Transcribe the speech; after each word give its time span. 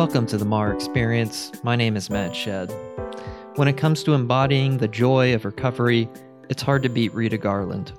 Welcome 0.00 0.24
to 0.28 0.38
the 0.38 0.46
MAR 0.46 0.72
Experience. 0.72 1.52
My 1.62 1.76
name 1.76 1.94
is 1.94 2.08
Matt 2.08 2.34
Shed. 2.34 2.72
When 3.56 3.68
it 3.68 3.76
comes 3.76 4.02
to 4.04 4.14
embodying 4.14 4.78
the 4.78 4.88
joy 4.88 5.34
of 5.34 5.44
recovery, 5.44 6.08
it's 6.48 6.62
hard 6.62 6.82
to 6.84 6.88
beat 6.88 7.12
Rita 7.12 7.36
Garland. 7.36 7.92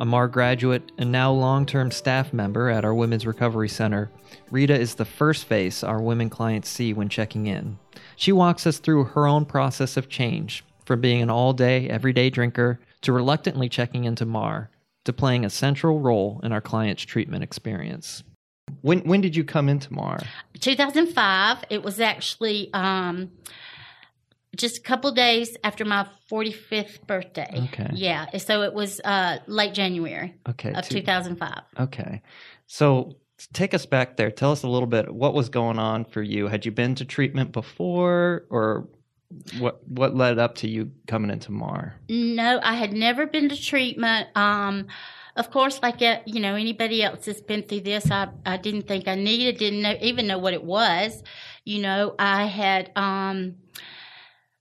A 0.00 0.04
MAR 0.04 0.28
graduate 0.28 0.92
and 0.98 1.10
now 1.10 1.32
long 1.32 1.64
term 1.64 1.90
staff 1.92 2.34
member 2.34 2.68
at 2.68 2.84
our 2.84 2.92
Women's 2.92 3.26
Recovery 3.26 3.70
Center, 3.70 4.10
Rita 4.50 4.78
is 4.78 4.94
the 4.96 5.06
first 5.06 5.46
face 5.46 5.82
our 5.82 6.02
women 6.02 6.28
clients 6.28 6.68
see 6.68 6.92
when 6.92 7.08
checking 7.08 7.46
in. 7.46 7.78
She 8.16 8.32
walks 8.32 8.66
us 8.66 8.78
through 8.78 9.04
her 9.04 9.26
own 9.26 9.46
process 9.46 9.96
of 9.96 10.10
change, 10.10 10.62
from 10.84 11.00
being 11.00 11.22
an 11.22 11.30
all 11.30 11.54
day, 11.54 11.88
everyday 11.88 12.28
drinker 12.28 12.80
to 13.00 13.14
reluctantly 13.14 13.70
checking 13.70 14.04
into 14.04 14.26
MAR 14.26 14.68
to 15.06 15.12
playing 15.14 15.46
a 15.46 15.50
central 15.50 16.00
role 16.00 16.38
in 16.42 16.52
our 16.52 16.60
clients' 16.60 17.04
treatment 17.04 17.42
experience. 17.42 18.24
When 18.82 19.00
when 19.00 19.20
did 19.20 19.34
you 19.36 19.44
come 19.44 19.68
into 19.68 19.92
MAR? 19.92 20.18
2005. 20.58 21.64
It 21.70 21.82
was 21.82 22.00
actually 22.00 22.70
um, 22.74 23.30
just 24.56 24.78
a 24.78 24.80
couple 24.80 25.12
days 25.12 25.56
after 25.64 25.84
my 25.84 26.06
45th 26.30 27.06
birthday. 27.06 27.68
Okay. 27.72 27.90
Yeah. 27.94 28.36
So 28.38 28.62
it 28.62 28.74
was 28.74 29.00
uh, 29.04 29.38
late 29.46 29.74
January 29.74 30.34
Okay. 30.48 30.72
of 30.72 30.88
two- 30.88 31.00
2005. 31.00 31.62
Okay. 31.80 32.22
So 32.66 33.16
take 33.52 33.74
us 33.74 33.86
back 33.86 34.16
there. 34.16 34.30
Tell 34.30 34.52
us 34.52 34.62
a 34.62 34.68
little 34.68 34.86
bit 34.88 35.12
what 35.12 35.34
was 35.34 35.48
going 35.48 35.78
on 35.78 36.04
for 36.04 36.22
you. 36.22 36.46
Had 36.48 36.66
you 36.66 36.72
been 36.72 36.94
to 36.96 37.04
treatment 37.04 37.52
before 37.52 38.44
or 38.50 38.88
what 39.60 39.86
what 39.88 40.16
led 40.16 40.38
up 40.40 40.56
to 40.56 40.68
you 40.68 40.90
coming 41.06 41.30
into 41.30 41.52
MAR? 41.52 41.94
No, 42.08 42.58
I 42.62 42.74
had 42.74 42.92
never 42.92 43.26
been 43.26 43.48
to 43.48 43.60
treatment. 43.60 44.28
Um, 44.36 44.88
of 45.36 45.50
course, 45.50 45.80
like 45.82 46.02
uh, 46.02 46.20
you 46.26 46.40
know 46.40 46.54
anybody 46.54 47.02
else 47.02 47.24
that's 47.24 47.40
been 47.40 47.62
through 47.62 47.80
this, 47.82 48.10
I 48.10 48.28
I 48.44 48.56
didn't 48.56 48.88
think 48.88 49.08
I 49.08 49.14
needed, 49.14 49.58
didn't 49.58 49.82
know, 49.82 49.96
even 50.00 50.26
know 50.26 50.38
what 50.38 50.54
it 50.54 50.64
was. 50.64 51.22
You 51.64 51.82
know, 51.82 52.14
I 52.18 52.46
had 52.46 52.90
um, 52.96 53.56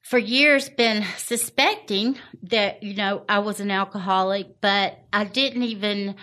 for 0.02 0.18
years 0.18 0.70
been 0.70 1.04
suspecting 1.18 2.18
that 2.44 2.84
you 2.84 2.96
know 2.96 3.24
I 3.28 3.40
was 3.40 3.60
an 3.60 3.72
alcoholic, 3.72 4.62
but 4.62 5.00
I 5.12 5.24
didn't 5.24 5.64
even 5.64 6.16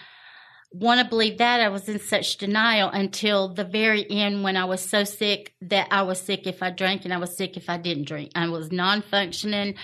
want 0.72 1.00
to 1.00 1.08
believe 1.08 1.38
that. 1.38 1.60
I 1.60 1.68
was 1.68 1.88
in 1.88 1.98
such 1.98 2.36
denial 2.36 2.90
until 2.90 3.48
the 3.48 3.64
very 3.64 4.08
end 4.10 4.42
when 4.42 4.56
I 4.56 4.66
was 4.66 4.80
so 4.80 5.04
sick 5.04 5.54
that 5.62 5.88
I 5.90 6.02
was 6.02 6.20
sick 6.20 6.46
if 6.46 6.62
I 6.62 6.70
drank 6.70 7.04
and 7.04 7.14
I 7.14 7.18
was 7.18 7.36
sick 7.36 7.56
if 7.56 7.70
I 7.70 7.78
didn't 7.78 8.06
drink. 8.06 8.32
I 8.34 8.48
was 8.48 8.70
non 8.70 9.02
functioning. 9.02 9.74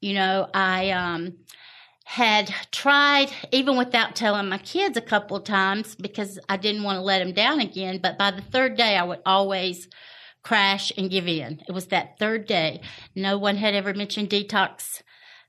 You 0.00 0.14
know, 0.14 0.48
I 0.52 0.90
um, 0.90 1.38
had 2.04 2.52
tried, 2.72 3.30
even 3.52 3.76
without 3.76 4.16
telling 4.16 4.48
my 4.48 4.58
kids 4.58 4.96
a 4.96 5.02
couple 5.02 5.36
of 5.36 5.44
times 5.44 5.94
because 5.94 6.38
I 6.48 6.56
didn't 6.56 6.82
want 6.82 6.96
to 6.96 7.02
let 7.02 7.20
them 7.20 7.32
down 7.32 7.60
again. 7.60 8.00
But 8.02 8.18
by 8.18 8.30
the 8.32 8.42
third 8.42 8.76
day, 8.76 8.96
I 8.96 9.04
would 9.04 9.20
always 9.24 9.88
crash 10.42 10.92
and 10.96 11.10
give 11.10 11.28
in. 11.28 11.62
It 11.68 11.72
was 11.72 11.86
that 11.86 12.18
third 12.18 12.46
day. 12.46 12.80
No 13.14 13.38
one 13.38 13.56
had 13.56 13.74
ever 13.74 13.94
mentioned 13.94 14.30
detox 14.30 15.02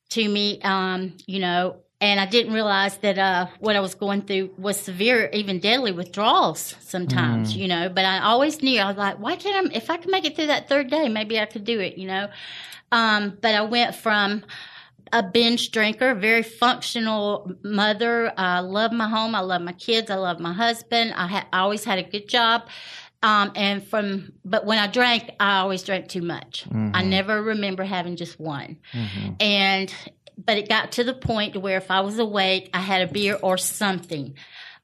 to 0.10 0.28
me, 0.28 0.62
um, 0.62 1.18
you 1.26 1.40
know, 1.40 1.78
and 2.00 2.20
I 2.20 2.26
didn't 2.26 2.54
realize 2.54 2.98
that 2.98 3.18
uh, 3.18 3.48
what 3.60 3.78
I 3.78 3.80
was 3.80 3.96
going 3.96 4.24
through 4.24 4.54
was 4.58 4.78
severe, 4.78 5.30
even 5.32 5.60
deadly 5.60 5.94
withdrawals 5.94 6.76
sometimes, 6.82 7.56
you 7.56 7.68
know. 7.70 7.88
But 7.88 8.04
I 8.04 8.20
always 8.20 8.62
knew 8.62 8.80
I 8.80 8.88
was 8.88 8.98
like, 8.98 9.20
why 9.20 9.38
can't 9.38 9.72
I? 9.72 9.76
If 9.76 9.90
I 9.90 9.96
can 9.96 10.12
make 10.12 10.26
it 10.26 10.36
through 10.36 10.48
that 10.48 10.68
third 10.68 10.90
day, 10.90 11.08
maybe 11.08 11.40
I 11.40 11.46
could 11.46 11.64
do 11.64 11.80
it, 11.80 11.98
you 11.98 12.08
know. 12.08 12.28
Um, 12.92 13.38
but 13.42 13.56
I 13.56 13.62
went 13.62 13.96
from 13.96 14.44
a 15.14 15.24
binge 15.24 15.72
drinker, 15.72 16.14
very 16.16 16.44
functional 16.44 17.52
mother. 17.64 18.34
I 18.36 18.60
love 18.60 18.92
my 18.92 19.08
home. 19.08 19.36
I 19.36 19.42
love 19.42 19.62
my 19.62 19.72
kids. 19.74 20.10
I 20.10 20.16
love 20.16 20.40
my 20.40 20.52
husband. 20.54 21.14
I, 21.16 21.28
ha- 21.28 21.48
I 21.54 21.60
always 21.60 21.84
had 21.86 22.00
a 22.00 22.04
good 22.04 22.28
job. 22.28 22.64
Um, 23.22 23.52
and 23.56 23.88
from, 23.88 24.34
but 24.44 24.66
when 24.66 24.80
I 24.80 24.88
drank, 24.88 25.32
I 25.40 25.60
always 25.60 25.84
drank 25.84 26.10
too 26.10 26.22
much. 26.24 26.66
I 26.94 27.04
never 27.04 27.42
remember 27.42 27.84
having 27.84 28.18
just 28.18 28.38
one. 28.40 28.80
And, 29.40 29.94
but 30.38 30.58
it 30.58 30.68
got 30.68 30.94
to 30.94 31.04
the 31.06 31.14
point 31.14 31.54
to 31.54 31.60
where 31.62 31.78
if 31.78 31.90
I 31.92 32.02
was 32.02 32.20
awake, 32.20 32.70
I 32.74 32.82
had 32.82 33.08
a 33.08 33.12
beer 33.14 33.38
or 33.42 33.58
something. 33.58 34.36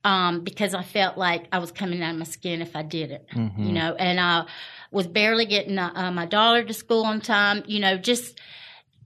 Um, 0.06 0.45
because 0.45 0.73
I 0.73 0.84
felt 0.84 1.18
like 1.18 1.47
I 1.51 1.57
was 1.59 1.73
coming 1.73 2.01
out 2.01 2.12
of 2.12 2.19
my 2.19 2.23
skin 2.23 2.62
if 2.62 2.73
I 2.78 2.84
did 2.84 3.12
it, 3.12 3.25
you 3.35 3.73
know, 3.73 3.95
and 3.95 4.18
I 4.18 4.45
was 4.91 5.07
barely 5.07 5.45
getting 5.45 5.78
uh, 5.78 6.09
my 6.13 6.25
daughter 6.25 6.63
to 6.63 6.73
school 6.73 7.03
on 7.03 7.19
time, 7.19 7.63
you 7.68 7.81
know, 7.81 7.97
just 7.97 8.39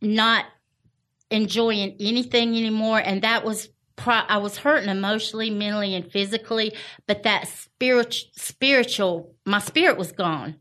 not 0.01 0.45
enjoying 1.33 1.95
anything 1.99 2.49
anymore 2.49 2.99
and 2.99 3.21
that 3.23 3.43
was 3.43 3.69
pro- 3.95 4.13
I 4.13 4.37
was 4.37 4.57
hurting 4.57 4.89
emotionally, 4.89 5.49
mentally 5.49 5.95
and 5.95 6.09
physically, 6.11 6.73
but 7.07 7.23
that 7.23 7.47
spiritual 7.47 8.29
spiritual 8.35 9.35
my 9.45 9.59
spirit 9.59 9.97
was 9.97 10.11
gone. 10.11 10.55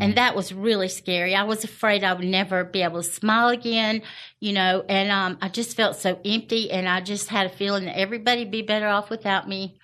And 0.00 0.14
that 0.16 0.36
was 0.36 0.52
really 0.52 0.88
scary. 0.88 1.34
I 1.34 1.42
was 1.42 1.64
afraid 1.64 2.04
I 2.04 2.12
would 2.12 2.26
never 2.26 2.62
be 2.62 2.82
able 2.82 3.02
to 3.02 3.08
smile 3.08 3.48
again, 3.48 4.02
you 4.40 4.52
know, 4.52 4.84
and 4.88 5.10
um 5.10 5.38
I 5.40 5.48
just 5.48 5.76
felt 5.76 5.96
so 5.96 6.20
empty 6.24 6.70
and 6.70 6.88
I 6.88 7.00
just 7.00 7.28
had 7.28 7.46
a 7.46 7.56
feeling 7.56 7.86
that 7.86 7.98
everybody'd 7.98 8.50
be 8.50 8.62
better 8.62 8.88
off 8.88 9.10
without 9.10 9.48
me. 9.48 9.78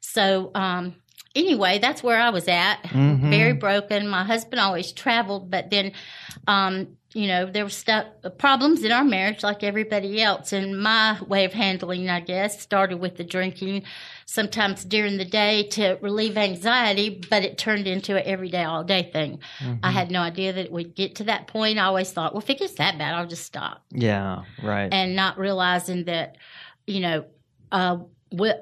So 0.00 0.50
um 0.54 0.96
anyway, 1.34 1.78
that's 1.78 2.02
where 2.02 2.20
I 2.20 2.30
was 2.30 2.48
at. 2.48 2.82
Mhm. 2.84 3.30
Very 3.30 3.52
broken. 3.52 4.08
My 4.08 4.24
husband 4.24 4.60
always 4.60 4.92
traveled, 4.92 5.50
but 5.50 5.70
then 5.70 5.92
um 6.46 6.88
you 7.14 7.26
know, 7.26 7.46
there 7.46 7.64
were 7.64 7.70
stuff, 7.70 8.04
problems 8.36 8.84
in 8.84 8.92
our 8.92 9.02
marriage 9.02 9.42
like 9.42 9.64
everybody 9.64 10.20
else. 10.20 10.52
And 10.52 10.78
my 10.80 11.18
way 11.22 11.46
of 11.46 11.54
handling, 11.54 12.10
I 12.10 12.20
guess, 12.20 12.60
started 12.60 12.98
with 13.00 13.16
the 13.16 13.24
drinking 13.24 13.84
sometimes 14.26 14.84
during 14.84 15.16
the 15.16 15.24
day 15.24 15.62
to 15.70 15.96
relieve 16.02 16.36
anxiety, 16.36 17.18
but 17.30 17.42
it 17.44 17.56
turned 17.56 17.86
into 17.86 18.14
an 18.16 18.24
everyday, 18.26 18.62
all 18.64 18.84
day 18.84 19.08
thing. 19.10 19.40
I 19.82 19.90
had 19.90 20.10
no 20.10 20.20
idea 20.20 20.52
that 20.52 20.66
it 20.66 20.70
would 20.70 20.94
get 20.94 21.14
to 21.16 21.24
that 21.24 21.46
point. 21.46 21.78
I 21.78 21.84
always 21.84 22.12
thought, 22.12 22.34
well, 22.34 22.42
if 22.42 22.50
it 22.50 22.58
gets 22.58 22.74
that 22.74 22.98
bad, 22.98 23.14
I'll 23.14 23.26
just 23.26 23.46
stop. 23.46 23.82
Yeah, 23.90 24.42
right. 24.62 24.92
And 24.92 25.16
not 25.16 25.38
realizing 25.38 26.04
that, 26.04 26.36
you 26.86 27.00
know, 27.00 27.24
uh, 27.72 27.98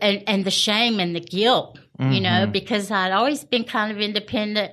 and, 0.00 0.22
and 0.28 0.44
the 0.44 0.52
shame 0.52 1.00
and 1.00 1.16
the 1.16 1.20
guilt, 1.20 1.80
you 1.98 2.20
know, 2.20 2.46
Mhm. 2.46 2.52
because 2.52 2.90
I'd 2.90 3.12
always 3.12 3.44
been 3.44 3.64
kind 3.64 3.90
of 3.92 3.98
independent 4.00 4.72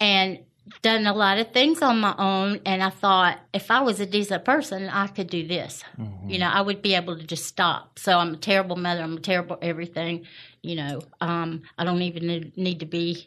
and 0.00 0.38
done 0.82 1.06
a 1.06 1.12
lot 1.12 1.38
of 1.38 1.52
things 1.52 1.82
on 1.82 2.00
my 2.00 2.14
own. 2.18 2.60
And 2.64 2.82
I 2.82 2.90
thought 2.90 3.38
if 3.52 3.70
I 3.70 3.80
was 3.80 4.00
a 4.00 4.06
decent 4.06 4.44
person, 4.44 4.88
I 4.88 5.08
could 5.08 5.28
do 5.28 5.46
this. 5.46 5.82
Mhm. 5.98 6.30
You 6.30 6.38
know, 6.38 6.48
I 6.48 6.60
would 6.60 6.82
be 6.82 6.94
able 6.94 7.16
to 7.18 7.24
just 7.24 7.46
stop. 7.46 7.98
So 7.98 8.16
I'm 8.18 8.34
a 8.34 8.36
terrible 8.36 8.76
mother. 8.76 9.02
I'm 9.02 9.16
a 9.16 9.20
terrible 9.20 9.58
everything. 9.60 10.24
You 10.62 10.76
know, 10.76 11.00
um, 11.20 11.62
I 11.76 11.84
don't 11.84 12.02
even 12.02 12.52
need, 12.56 12.80
to 12.80 12.86
be 12.86 13.26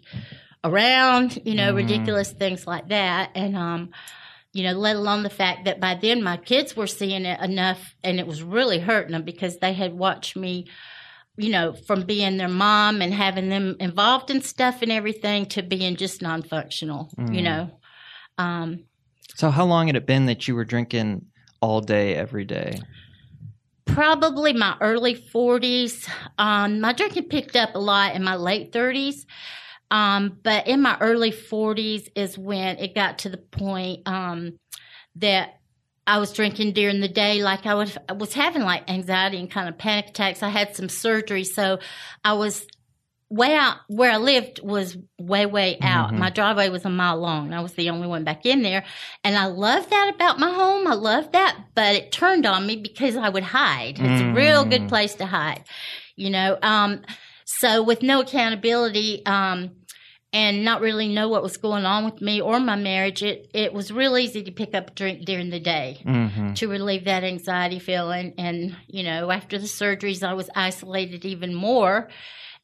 around, 0.63 1.39
you 1.45 1.55
know, 1.55 1.73
Mhm. 1.73 1.75
ridiculous 1.77 2.31
things 2.31 2.65
like 2.65 2.87
that. 2.89 3.31
And, 3.35 3.55
um, 3.55 3.89
you 4.53 4.63
know, 4.63 4.71
let 4.71 4.95
alone 4.95 5.23
the 5.23 5.29
fact 5.29 5.65
that 5.65 5.81
by 5.81 5.95
then 5.95 6.23
my 6.23 6.37
kids 6.37 6.75
were 6.75 6.87
seeing 6.87 7.25
it 7.25 7.39
enough 7.41 7.93
and 8.03 8.19
it 8.19 8.25
was 8.27 8.41
really 8.41 8.79
hurting 8.79 9.11
them 9.11 9.23
because 9.23 9.57
they 9.57 9.73
had 9.73 9.93
watched 9.93 10.35
me, 10.37 10.65
you 11.37 11.49
know, 11.49 11.73
from 11.73 12.03
being 12.03 12.37
their 12.37 12.47
mom 12.49 13.01
and 13.01 13.13
having 13.13 13.49
them 13.49 13.75
involved 13.79 14.29
in 14.31 14.41
stuff 14.41 14.81
and 14.81 14.91
everything 14.91 15.45
to 15.47 15.61
being 15.61 15.95
just 15.95 16.21
non 16.21 16.41
functional, 16.43 17.11
you 17.17 17.41
Mm. 17.41 17.43
know. 17.43 17.79
Um, 18.37 18.83
so 19.35 19.49
how 19.49 19.65
long 19.65 19.87
had 19.87 19.95
it 19.95 20.05
been 20.05 20.27
that 20.27 20.47
you 20.47 20.55
were 20.55 20.65
drinking 20.65 21.25
all 21.61 21.81
day 21.81 22.15
every 22.15 22.45
day? 22.45 22.79
probably 23.85 24.51
my 24.51 24.75
early 24.81 25.15
40s. 25.15 26.09
Um, 26.37 26.81
my 26.81 26.91
drinking 26.91 27.29
picked 27.29 27.55
up 27.55 27.75
a 27.75 27.79
lot 27.79 28.15
in 28.15 28.23
my 28.23 28.35
late 28.35 28.71
30s. 28.71 29.25
Um, 29.91 30.39
but 30.43 30.67
in 30.67 30.81
my 30.81 30.97
early 30.99 31.31
40s 31.31 32.09
is 32.15 32.37
when 32.37 32.77
it 32.79 32.95
got 32.95 33.19
to 33.19 33.29
the 33.29 33.37
point 33.37 34.07
um, 34.07 34.59
that 35.17 35.59
I 36.07 36.19
was 36.19 36.31
drinking 36.33 36.73
during 36.73 36.99
the 37.01 37.07
day. 37.07 37.41
Like 37.43 37.65
I 37.65 37.73
was, 37.73 37.97
I 38.07 38.13
was 38.13 38.33
having 38.33 38.61
like 38.61 38.89
anxiety 38.89 39.37
and 39.39 39.49
kind 39.49 39.67
of 39.69 39.77
panic 39.77 40.09
attacks. 40.09 40.43
I 40.43 40.49
had 40.49 40.75
some 40.75 40.89
surgery, 40.89 41.43
so 41.43 41.79
I 42.23 42.33
was 42.33 42.65
way 43.27 43.55
out 43.55 43.77
where 43.87 44.11
I 44.11 44.17
lived 44.17 44.59
was 44.61 44.95
way, 45.19 45.47
way 45.47 45.79
out. 45.81 46.11
Mhm. 46.11 46.19
My 46.19 46.29
driveway 46.29 46.69
was 46.69 46.85
a 46.85 46.89
mile 46.91 47.17
long. 47.17 47.53
I 47.53 47.61
was 47.61 47.73
the 47.73 47.89
only 47.89 48.07
one 48.07 48.23
back 48.23 48.45
in 48.45 48.61
there. 48.61 48.85
And 49.23 49.35
I 49.35 49.47
love 49.47 49.89
that 49.89 50.13
about 50.13 50.37
my 50.37 50.53
home. 50.53 50.85
I 50.85 50.93
love 50.93 51.31
that, 51.31 51.57
but 51.73 51.95
it 51.95 52.11
turned 52.11 52.45
on 52.45 52.67
me 52.67 52.75
because 52.75 53.17
I 53.17 53.29
would 53.29 53.43
hide. 53.43 53.97
It's 53.99 54.21
a 54.21 54.31
real 54.31 54.63
Mm. 54.63 54.69
good 54.69 54.87
place 54.89 55.15
to 55.15 55.25
hide, 55.25 55.63
you 56.15 56.29
know. 56.29 56.59
Um, 56.61 57.01
so 57.45 57.81
with 57.81 58.03
no 58.03 58.21
accountability, 58.21 59.25
um, 59.25 59.71
and 60.35 60.65
not 60.65 60.81
really 60.81 61.07
know 61.07 61.29
what 61.29 61.41
was 61.41 61.55
going 61.55 61.85
on 61.85 62.03
with 62.03 62.19
me 62.19 62.41
or 62.41 62.59
my 62.59 62.75
marriage, 62.75 63.23
it, 63.23 63.49
it 63.53 63.71
was 63.71 63.89
real 63.89 64.17
easy 64.17 64.43
to 64.43 64.51
pick 64.51 64.75
up 64.75 64.89
a 64.89 64.93
drink 64.93 65.23
during 65.23 65.49
the 65.49 65.61
day 65.61 66.01
Mm-hmm. 66.05 66.53
to 66.55 66.67
relieve 66.67 67.05
that 67.05 67.23
anxiety 67.23 67.79
feeling. 67.79 68.33
And, 68.37 68.75
you 68.87 69.03
know, 69.03 69.31
after 69.31 69.57
the 69.57 69.65
surgeries, 69.65 70.23
I 70.23 70.33
was 70.33 70.49
isolated 70.53 71.23
even 71.23 71.55
more. 71.55 72.09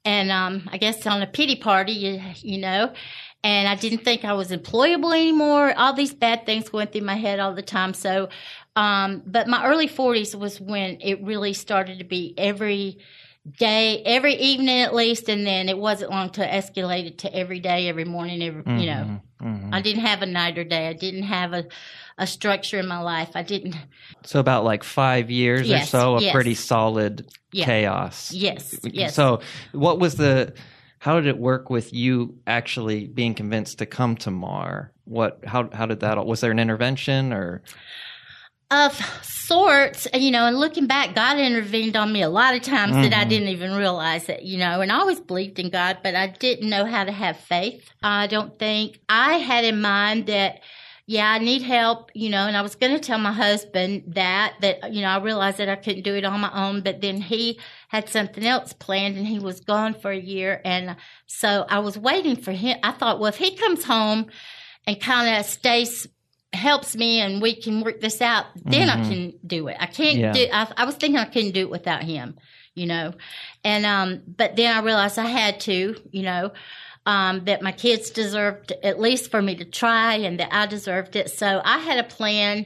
And 0.04 0.32
um, 0.32 0.68
I 0.70 0.78
guess 0.78 1.08
on 1.08 1.22
a 1.22 1.28
pity 1.28 1.56
party, 1.56 1.94
you, 1.94 2.22
you 2.42 2.58
know, 2.58 2.92
and 3.42 3.70
I 3.70 3.76
didn't 3.76 4.04
think 4.04 4.26
I 4.26 4.34
was 4.34 4.52
employable 4.52 5.14
anymore. 5.16 5.74
All 5.78 5.94
these 5.94 6.14
bad 6.14 6.46
things 6.46 6.74
went 6.74 6.92
through 6.92 7.02
my 7.04 7.16
head 7.16 7.40
all 7.40 7.54
the 7.56 7.62
time. 7.62 7.94
So, 7.94 8.28
um, 8.76 9.24
but 9.26 9.48
my 9.48 9.66
early 9.66 9.88
40s 9.88 10.36
was 10.36 10.60
when 10.60 11.00
it 11.00 11.24
really 11.24 11.54
started 11.54 12.00
to 12.00 12.06
be 12.06 12.34
every 12.38 12.98
day, 13.50 14.04
every 14.06 14.36
evening 14.36 14.82
at 14.82 14.94
least, 14.94 15.30
and 15.30 15.46
then 15.46 15.70
it 15.70 15.78
wasn't 15.78 16.12
long 16.12 16.30
till 16.30 16.44
it 16.44 16.52
escalated 16.52 17.18
to 17.20 17.36
every 17.36 17.60
day, 17.60 17.88
every 17.88 18.06
morning, 18.06 18.42
every 18.44 18.62
you 18.80 18.86
know. 18.86 19.22
Mhm. 19.42 19.70
I 19.74 19.82
didn't 19.82 20.04
have 20.06 20.22
a 20.22 20.28
night 20.28 20.58
or 20.58 20.64
day. 20.64 20.88
I 20.88 20.94
didn't 20.94 21.24
have 21.24 21.54
a, 21.54 21.66
a 22.18 22.28
structure 22.28 22.78
in 22.80 22.88
my 22.88 23.00
life. 23.00 23.32
I 23.34 23.42
didn't. 23.42 23.76
So 24.24 24.40
about 24.40 24.64
like 24.64 24.84
five 24.84 25.32
years 25.32 25.70
or 25.72 25.80
so, 25.80 26.18
a 26.18 26.22
yes. 26.22 26.34
pretty 26.34 26.54
solid 26.54 27.28
Yeah. 27.52 27.66
chaos. 27.66 28.32
Yes. 28.32 28.76
Yes. 28.84 29.16
So 29.16 29.42
what 29.72 30.00
was 30.00 30.16
the? 30.16 30.54
How 31.00 31.16
did 31.16 31.26
it 31.26 31.40
work 31.40 31.72
with 31.72 31.92
you 31.92 32.38
actually 32.46 33.08
being 33.08 33.34
convinced 33.34 33.80
to 33.80 33.88
come 33.88 34.16
to 34.18 34.30
Mar? 34.30 34.92
What? 35.06 35.44
How? 35.44 35.68
How 35.74 35.88
did 35.88 36.02
that? 36.02 36.24
Was 36.24 36.42
there 36.42 36.52
an 36.52 36.60
intervention 36.60 37.34
or? 37.34 37.64
Of 38.72 38.94
sorts, 39.24 40.08
you 40.14 40.32
know, 40.32 40.46
and 40.48 40.58
looking 40.58 40.88
back, 40.88 41.14
God 41.14 41.38
intervened 41.38 41.98
on 41.98 42.12
me 42.14 42.22
a 42.22 42.30
lot 42.30 42.56
of 42.56 42.62
times 42.62 42.94
that 42.96 43.14
I 43.14 43.26
Mhm. 43.26 43.30
didn't 43.30 43.48
even 43.50 43.74
realize 43.74 44.30
it, 44.30 44.44
you 44.44 44.58
know, 44.58 44.80
and 44.80 44.92
I 44.92 45.00
always 45.00 45.20
believed 45.20 45.60
in 45.60 45.70
God, 45.70 45.98
but 46.02 46.16
I 46.16 46.28
didn't 46.28 46.70
know 46.70 46.86
how 46.86 47.04
to 47.04 47.12
have 47.12 47.38
faith. 47.38 47.90
I 48.02 48.28
don't 48.28 48.58
think 48.58 49.00
I 49.10 49.34
had 49.40 49.66
in 49.66 49.82
mind 49.82 50.28
that, 50.28 50.62
yeah, 51.06 51.30
I 51.30 51.40
need 51.40 51.64
help, 51.64 52.12
you 52.14 52.30
know, 52.30 52.48
and 52.48 52.56
I 52.56 52.62
was 52.62 52.76
going 52.76 52.94
to 52.94 53.00
tell 53.00 53.18
my 53.18 53.34
husband 53.34 54.04
that, 54.16 54.54
that, 54.62 54.94
you 54.94 55.02
know, 55.02 55.10
I 55.10 55.18
realized 55.18 55.58
that 55.58 55.68
I 55.68 55.76
couldn't 55.76 56.04
do 56.04 56.16
it 56.16 56.24
on 56.24 56.40
my 56.40 56.52
own, 56.54 56.80
but 56.82 57.02
then 57.02 57.20
he 57.20 57.60
had 57.90 58.08
something 58.08 58.46
else 58.46 58.72
planned 58.72 59.18
and 59.18 59.28
he 59.28 59.38
was 59.40 59.60
gone 59.60 59.94
for 59.96 60.12
a 60.12 60.20
year. 60.20 60.62
And 60.64 60.96
so 61.28 61.66
I 61.68 61.80
was 61.80 61.98
waiting 61.98 62.38
for 62.38 62.54
him. 62.54 62.78
I 62.84 62.92
thought, 62.92 63.20
well, 63.20 63.28
if 63.28 63.38
he 63.38 63.58
comes 63.58 63.84
home 63.84 64.28
and 64.88 64.98
kind 65.02 65.36
of 65.38 65.46
stays 65.46 66.08
helps 66.54 66.96
me 66.96 67.22
and 67.22 67.42
we 67.42 67.56
can 67.56 67.82
work 67.82 68.02
this 68.02 68.22
out, 68.22 68.46
then 68.66 68.90
I 68.90 68.98
Mhm. 68.98 69.08
can 69.10 69.34
do 69.46 69.68
it. 69.70 69.78
I 69.80 69.86
can't 69.86 70.18
Yeah. 70.18 70.32
do 70.34 70.48
I, 70.52 70.68
I 70.78 70.86
was 70.86 70.96
thinking 70.96 71.18
I 71.20 71.26
couldn't 71.26 71.52
do 71.52 71.62
it 71.62 71.70
without 71.70 72.04
him, 72.04 72.38
you 72.76 72.86
know. 72.88 73.14
And 73.64 73.86
um 73.86 74.22
but 74.28 74.56
then 74.58 74.76
I 74.76 74.82
realized 74.82 75.18
I 75.18 75.28
had 75.28 75.60
to, 75.62 75.96
you 76.12 76.24
know, 76.24 76.52
um 77.06 77.46
that 77.46 77.62
my 77.62 77.72
kids 77.72 78.10
deserved 78.10 78.74
at 78.84 79.00
least 79.00 79.32
for 79.32 79.42
me 79.42 79.56
to 79.56 79.66
try 79.66 80.16
and 80.16 80.40
that 80.40 80.50
I 80.54 80.66
deserved 80.66 81.16
it. 81.16 81.30
So 81.32 81.62
I 81.64 81.78
had 81.80 81.98
a 82.00 82.04
plan. 82.04 82.66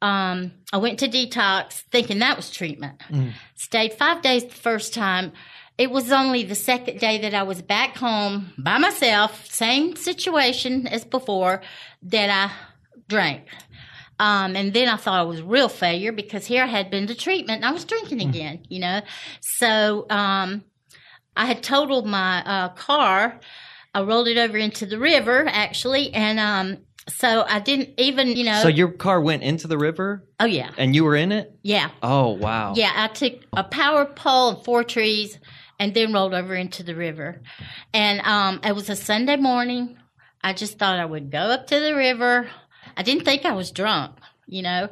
Um 0.00 0.52
I 0.72 0.78
went 0.78 0.98
to 1.00 1.08
detox 1.08 1.82
thinking 1.92 2.20
that 2.20 2.36
was 2.36 2.50
treatment. 2.50 2.98
Mm. 3.10 3.32
Stayed 3.56 3.92
5 3.92 4.22
days 4.22 4.44
the 4.44 4.50
first 4.54 4.94
time. 4.94 5.32
It 5.76 5.90
was 5.90 6.10
only 6.10 6.42
the 6.44 6.54
second 6.56 6.98
day 6.98 7.18
that 7.18 7.34
I 7.34 7.42
was 7.44 7.62
back 7.62 7.96
home 7.96 8.52
by 8.58 8.78
myself, 8.78 9.46
same 9.46 9.94
situation 9.96 10.88
as 10.88 11.04
before, 11.04 11.60
that 12.02 12.30
I 12.30 12.50
drank. 13.08 13.46
Um, 14.20 14.56
and 14.56 14.72
then 14.72 14.88
I 14.88 14.96
thought 14.96 15.18
I 15.18 15.22
was 15.22 15.42
real 15.42 15.68
failure 15.68 16.12
because 16.12 16.44
here 16.46 16.64
I 16.64 16.66
had 16.66 16.90
been 16.90 17.06
to 17.06 17.14
treatment 17.14 17.62
and 17.62 17.64
I 17.64 17.72
was 17.72 17.84
drinking 17.84 18.20
again, 18.20 18.64
you 18.68 18.80
know. 18.80 19.00
So 19.40 20.06
um, 20.10 20.64
I 21.36 21.46
had 21.46 21.62
totaled 21.62 22.06
my 22.06 22.42
uh, 22.44 22.68
car. 22.70 23.40
I 23.94 24.02
rolled 24.02 24.28
it 24.28 24.36
over 24.36 24.58
into 24.58 24.86
the 24.86 24.98
river, 24.98 25.46
actually. 25.46 26.12
And 26.12 26.40
um, 26.40 26.78
so 27.08 27.44
I 27.48 27.60
didn't 27.60 27.90
even, 27.96 28.28
you 28.28 28.44
know. 28.44 28.60
So 28.60 28.68
your 28.68 28.90
car 28.90 29.20
went 29.20 29.44
into 29.44 29.68
the 29.68 29.78
river 29.78 30.28
oh, 30.40 30.46
yeah. 30.46 30.70
and 30.76 30.94
you 30.94 31.04
were 31.04 31.16
in 31.16 31.30
it? 31.30 31.56
Yeah. 31.62 31.90
Oh 32.02 32.30
wow. 32.30 32.74
Yeah, 32.74 32.92
I 32.94 33.08
took 33.08 33.34
a 33.56 33.62
power 33.62 34.04
pole 34.04 34.50
and 34.50 34.64
four 34.64 34.82
trees 34.82 35.38
and 35.78 35.94
then 35.94 36.12
rolled 36.12 36.34
over 36.34 36.54
into 36.54 36.82
the 36.82 36.94
river. 36.94 37.40
And 37.94 38.20
um, 38.22 38.60
it 38.64 38.74
was 38.74 38.90
a 38.90 38.96
Sunday 38.96 39.36
morning. 39.36 39.96
I 40.42 40.52
just 40.52 40.78
thought 40.78 40.98
I 40.98 41.04
would 41.04 41.30
go 41.30 41.38
up 41.38 41.68
to 41.68 41.80
the 41.80 41.94
river. 41.94 42.48
I 42.98 43.02
didn't 43.02 43.24
think 43.24 43.44
I 43.46 43.52
was 43.52 43.70
drunk, 43.70 44.16
you 44.46 44.60
know. 44.62 44.88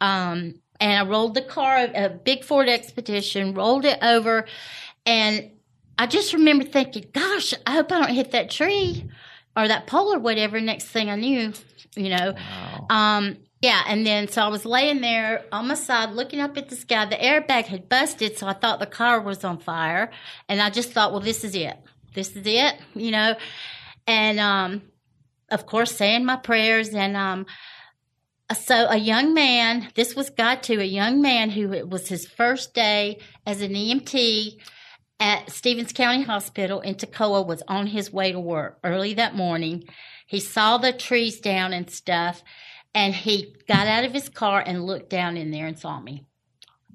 Um, 0.00 0.54
and 0.80 0.92
I 0.98 1.04
rolled 1.04 1.34
the 1.34 1.42
car, 1.42 1.88
a 1.94 2.08
big 2.08 2.44
Ford 2.44 2.68
Expedition, 2.68 3.52
rolled 3.52 3.84
it 3.84 3.98
over. 4.00 4.46
And 5.04 5.50
I 5.98 6.06
just 6.06 6.32
remember 6.32 6.64
thinking, 6.64 7.06
gosh, 7.12 7.52
I 7.66 7.72
hope 7.72 7.90
I 7.90 7.98
don't 7.98 8.14
hit 8.14 8.30
that 8.30 8.48
tree 8.50 9.10
or 9.56 9.66
that 9.66 9.88
pole 9.88 10.14
or 10.14 10.20
whatever. 10.20 10.60
Next 10.60 10.86
thing 10.86 11.10
I 11.10 11.16
knew, 11.16 11.52
you 11.96 12.10
know, 12.10 12.34
Wow. 12.36 12.86
um, 12.90 13.36
yeah, 13.60 13.82
and 13.88 14.06
then 14.06 14.28
so 14.28 14.40
I 14.42 14.48
was 14.48 14.64
laying 14.64 15.00
there 15.00 15.44
on 15.50 15.66
my 15.66 15.74
side 15.74 16.12
looking 16.12 16.38
up 16.38 16.56
at 16.56 16.68
the 16.68 16.76
sky. 16.76 17.06
The 17.06 17.16
airbag 17.16 17.64
had 17.64 17.88
busted, 17.88 18.38
so 18.38 18.46
I 18.46 18.52
thought 18.52 18.78
the 18.78 18.86
car 18.86 19.20
was 19.20 19.42
on 19.42 19.58
fire. 19.58 20.12
And 20.48 20.62
I 20.62 20.70
just 20.70 20.92
thought, 20.92 21.10
well, 21.10 21.20
this 21.20 21.42
is 21.42 21.56
it. 21.56 21.76
This 22.14 22.36
is 22.36 22.46
it, 22.46 22.76
you 22.94 23.10
know. 23.10 23.34
And 24.06 24.38
um, 24.38 24.82
of 25.50 25.66
course, 25.66 25.96
saying 25.96 26.24
my 26.24 26.36
prayers. 26.36 26.90
And 26.90 27.16
um, 27.16 27.46
so 28.52 28.88
a 28.88 28.96
young 28.96 29.34
man, 29.34 29.90
this 29.94 30.14
was 30.14 30.30
God 30.30 30.62
to 30.64 30.80
a 30.80 30.84
young 30.84 31.20
man 31.20 31.50
who 31.50 31.72
it 31.72 31.88
was 31.88 32.08
his 32.08 32.26
first 32.26 32.74
day 32.74 33.18
as 33.46 33.60
an 33.60 33.72
EMT 33.72 34.58
at 35.20 35.50
Stephens 35.50 35.92
County 35.92 36.22
Hospital 36.22 36.80
in 36.80 36.94
Toccoa 36.94 37.46
was 37.46 37.62
on 37.66 37.88
his 37.88 38.12
way 38.12 38.32
to 38.32 38.40
work 38.40 38.78
early 38.84 39.14
that 39.14 39.34
morning. 39.34 39.84
He 40.26 40.40
saw 40.40 40.78
the 40.78 40.92
trees 40.92 41.40
down 41.40 41.72
and 41.72 41.90
stuff, 41.90 42.42
and 42.94 43.14
he 43.14 43.56
got 43.66 43.86
out 43.86 44.04
of 44.04 44.12
his 44.12 44.28
car 44.28 44.62
and 44.64 44.86
looked 44.86 45.10
down 45.10 45.36
in 45.36 45.50
there 45.50 45.66
and 45.66 45.78
saw 45.78 46.00
me. 46.00 46.24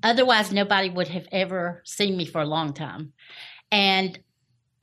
Otherwise, 0.01 0.51
nobody 0.51 0.89
would 0.89 1.07
have 1.09 1.27
ever 1.31 1.81
seen 1.85 2.15
me 2.15 2.25
for 2.25 2.41
a 2.41 2.45
long 2.45 2.73
time. 2.73 3.13
And 3.71 4.19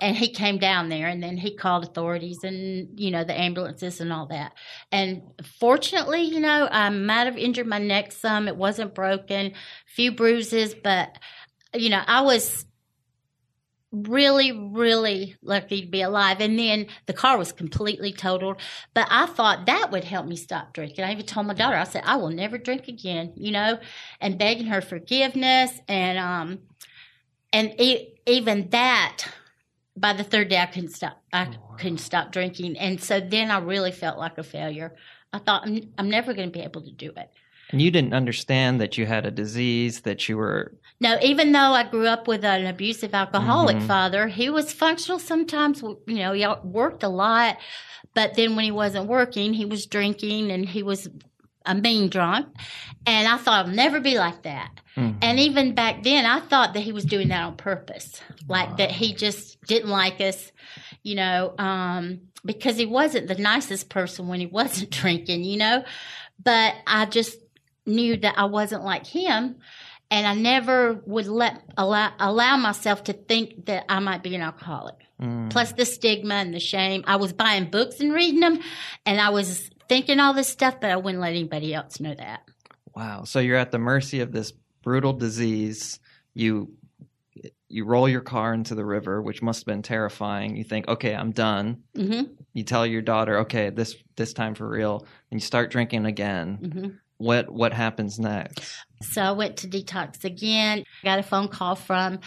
and 0.01 0.17
he 0.17 0.29
came 0.29 0.59
down 0.59 0.89
there 0.89 1.09
and 1.09 1.23
then 1.23 1.37
he 1.37 1.55
called 1.55 1.85
authorities 1.85 2.43
and 2.43 2.99
you 2.99 3.11
know 3.11 3.25
the 3.25 3.39
ambulances 3.39 4.01
and 4.01 4.13
all 4.13 4.27
that. 4.27 4.53
And 4.91 5.23
fortunately 5.59 6.23
you 6.23 6.41
know 6.41 6.69
i 6.71 6.89
might 6.91 7.25
have 7.27 7.39
injured 7.39 7.67
my 7.67 7.79
neck 7.79 8.13
some. 8.13 8.49
It 8.49 8.57
wasn't 8.57 8.95
broken. 8.95 9.53
Few 9.87 10.13
bruises 10.13 10.75
but 10.75 11.17
you 11.75 11.89
know 11.89 12.03
i 12.07 12.23
was 12.23 12.67
really 13.93 14.53
really 14.53 15.37
lucky 15.43 15.83
to 15.83 15.89
be 15.89 16.03
alive. 16.03 16.41
And 16.41 16.59
then 16.59 16.87
the 17.07 17.13
car 17.13 17.37
was 17.37 17.53
completely 17.53 18.13
totaled. 18.13 18.57
But 18.95 19.09
i 19.11 19.27
thought 19.27 19.67
that 19.67 19.91
would 19.91 20.05
help 20.05 20.27
me 20.27 20.37
stop 20.37 20.73
drinking. 20.73 21.05
I 21.05 21.13
even 21.13 21.27
told 21.27 21.47
my 21.47 21.55
daughter 21.55 21.77
i 21.77 21.85
said 21.85 22.03
i 22.07 22.17
will 22.17 22.31
never 22.31 22.59
drink 22.59 22.89
again 22.89 23.33
you 23.37 23.53
know 23.53 23.79
and 24.21 24.39
begging 24.39 24.67
her 24.67 24.81
forgiveness. 24.81 25.73
And 25.89 26.19
um 26.19 26.59
and 27.53 27.75
e- 27.81 28.15
even 28.27 28.71
that 28.71 29.25
by 30.01 30.13
the 30.13 30.25
third 30.25 30.49
day 30.49 30.59
i 30.59 30.67
couldn't 30.67 30.91
stop 31.01 31.17
i 31.33 31.45
wow. 31.45 31.77
couldn't 31.79 31.99
stop 31.99 32.33
drinking 32.33 32.77
and 32.79 33.01
so 33.03 33.21
then 33.21 33.51
i 33.51 33.59
really 33.59 33.93
felt 33.93 34.19
like 34.19 34.37
a 34.39 34.43
failure 34.43 34.95
i 35.33 35.39
thought 35.39 35.63
i'm, 35.67 35.81
I'm 35.99 36.09
never 36.11 36.33
going 36.35 36.49
to 36.51 36.59
be 36.59 36.65
able 36.65 36.83
to 36.83 36.91
do 36.93 37.13
it 37.17 37.31
And 37.73 37.81
you 37.83 37.91
didn't 37.91 38.15
understand 38.15 38.81
that 38.81 38.97
you 38.99 39.07
had 39.07 39.27
a 39.27 39.31
disease 39.31 40.01
that 40.03 40.29
you 40.29 40.37
were. 40.37 40.75
no 41.01 41.19
even 41.23 41.53
though 41.53 41.73
i 41.81 41.85
grew 41.95 42.07
up 42.07 42.27
with 42.27 42.45
an 42.45 42.67
abusive 42.67 43.15
alcoholic 43.15 43.77
Mhm. 43.77 43.87
father 43.87 44.29
he 44.29 44.49
was 44.51 44.73
functional 44.73 45.19
sometimes 45.19 45.83
you 45.83 46.21
know 46.23 46.33
he 46.33 46.47
worked 46.65 47.03
a 47.03 47.09
lot 47.09 47.59
but 48.15 48.35
then 48.35 48.57
when 48.57 48.65
he 48.65 48.71
wasn't 48.73 49.07
working 49.07 49.53
he 49.55 49.67
was 49.75 49.87
drinking 49.87 50.51
and 50.51 50.69
he 50.69 50.83
was 50.83 51.09
a 51.67 51.75
mean 51.75 52.09
drunk 52.09 52.49
and 53.07 53.29
i 53.29 53.37
thought 53.37 53.67
i'll 53.67 53.73
never 53.73 54.01
be 54.01 54.19
like 54.19 54.43
that 54.43 54.71
Mhm. 54.97 55.19
And 55.23 55.39
even 55.39 55.75
back 55.75 56.03
then, 56.03 56.27
I 56.27 56.41
thought 56.41 56.75
that 56.75 56.81
he 56.81 56.93
was 56.93 57.05
doing 57.05 57.29
that 57.29 57.43
on 57.43 57.57
purpose, 57.57 58.21
like 58.49 58.77
that 58.79 58.91
he 58.91 59.15
just 59.15 59.61
didn't 59.63 59.91
like 59.91 60.21
us, 60.21 60.51
you 61.03 61.15
know, 61.15 61.55
um, 61.59 62.21
because 62.45 62.77
he 62.77 62.87
wasn't 62.87 63.29
the 63.29 63.37
nicest 63.37 63.89
person 63.89 64.29
when 64.29 64.41
he 64.41 64.47
wasn't 64.47 64.91
drinking, 65.01 65.45
you 65.45 65.59
know. 65.59 65.85
But 66.43 66.75
I 66.87 67.07
just 67.07 67.39
knew 67.87 68.17
that 68.19 68.35
I 68.37 68.47
wasn't 68.47 68.85
like 68.85 69.07
him, 69.07 69.57
and 70.11 70.27
I 70.27 70.35
never 70.35 71.01
would 71.07 71.29
let 71.29 71.63
allow 71.77 72.13
allow 72.19 72.57
myself 72.57 73.05
to 73.05 73.13
think 73.13 73.67
that 73.67 73.85
I 73.89 74.01
might 74.01 74.23
be 74.23 74.35
an 74.35 74.43
alcoholic. 74.43 74.97
Mm. 75.23 75.51
Plus 75.51 75.73
the 75.73 75.85
stigma 75.85 76.35
and 76.35 76.53
the 76.55 76.61
shame. 76.61 77.05
I 77.07 77.17
was 77.17 77.33
buying 77.33 77.71
books 77.71 78.01
and 78.01 78.13
reading 78.13 78.41
them, 78.41 78.59
and 79.07 79.21
I 79.21 79.31
was 79.31 79.71
thinking 79.91 80.21
all 80.21 80.33
this 80.33 80.47
stuff, 80.49 80.77
but 80.81 80.89
I 80.91 80.97
wouldn't 80.97 81.21
let 81.21 81.31
anybody 81.31 81.75
else 81.75 81.99
know 81.99 82.15
that. 82.15 82.43
Wow. 82.95 83.25
So 83.25 83.41
you're 83.41 83.57
at 83.57 83.73
the 83.73 83.79
mercy 83.79 84.21
of 84.21 84.31
this 84.31 84.53
brutal 84.85 85.13
disease. 85.13 85.99
You 86.33 86.73
you 87.69 87.85
roll 87.85 88.09
your 88.09 88.21
car 88.21 88.55
into 88.55 88.75
the 88.77 88.85
river, 88.85 89.21
which 89.21 89.43
must 89.43 89.61
have 89.61 89.67
been 89.67 89.83
terrifying. 89.83 90.57
You 90.57 90.63
think, 90.65 90.87
okay, 90.89 91.13
I'm 91.15 91.33
done. 91.33 91.83
hmm 91.97 92.23
You 92.53 92.63
tell 92.63 92.87
your 92.87 93.03
daughter, 93.03 93.41
okay, 93.41 93.71
this 93.71 93.97
this 94.15 94.33
time 94.33 94.55
for 94.55 94.69
real, 94.69 95.05
and 95.31 95.41
you 95.41 95.45
start 95.45 95.73
drinking 95.73 96.07
again. 96.07 96.71
hmm 96.73 96.89
What 97.19 97.51
what 97.51 97.73
happens 97.73 98.21
next? 98.21 98.77
So 99.03 99.23
I 99.23 99.33
went 99.33 99.57
to 99.59 99.69
detox 99.69 100.25
again. 100.25 100.85
I 101.03 101.05
got 101.05 101.19
a 101.19 101.25
phone 101.25 101.49
call 101.49 101.75
from 101.75 102.21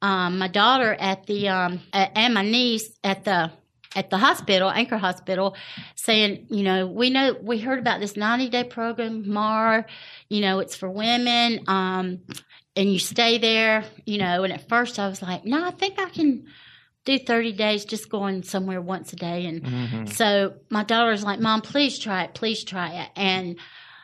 um, 0.00 0.38
my 0.38 0.48
daughter 0.48 0.94
at 0.94 1.26
the 1.26 1.48
um, 1.48 1.80
and 1.92 2.34
my 2.34 2.42
niece 2.42 2.88
at 3.02 3.24
the 3.24 3.50
at 3.96 4.08
the 4.10 4.18
hospital, 4.18 4.70
Anchor 4.70 4.98
Hospital, 4.98 5.56
saying, 5.96 6.46
you 6.50 6.62
know, 6.62 6.86
we 6.86 7.10
know 7.10 7.36
we 7.40 7.58
heard 7.58 7.78
about 7.78 8.00
this 8.00 8.16
ninety 8.16 8.48
day 8.48 8.64
program, 8.64 9.28
Mar. 9.28 9.86
You 10.28 10.40
know, 10.42 10.60
it's 10.60 10.76
for 10.76 10.88
women, 10.88 11.64
um, 11.66 12.20
and 12.76 12.92
you 12.92 12.98
stay 12.98 13.38
there. 13.38 13.84
You 14.06 14.18
know, 14.18 14.44
and 14.44 14.52
at 14.52 14.68
first 14.68 14.98
I 14.98 15.08
was 15.08 15.22
like, 15.22 15.44
no, 15.44 15.64
I 15.64 15.72
think 15.72 15.98
I 15.98 16.08
can 16.08 16.46
do 17.04 17.18
thirty 17.18 17.52
days, 17.52 17.84
just 17.84 18.08
going 18.10 18.42
somewhere 18.44 18.80
once 18.80 19.12
a 19.12 19.16
day. 19.16 19.46
And 19.46 19.62
Mhm. 19.62 20.08
so 20.12 20.54
my 20.70 20.84
daughter's 20.84 21.24
like, 21.24 21.40
Mom, 21.40 21.60
please 21.60 21.98
try 21.98 22.24
it, 22.24 22.34
please 22.34 22.62
try 22.64 22.92
it, 23.02 23.10
and 23.16 23.56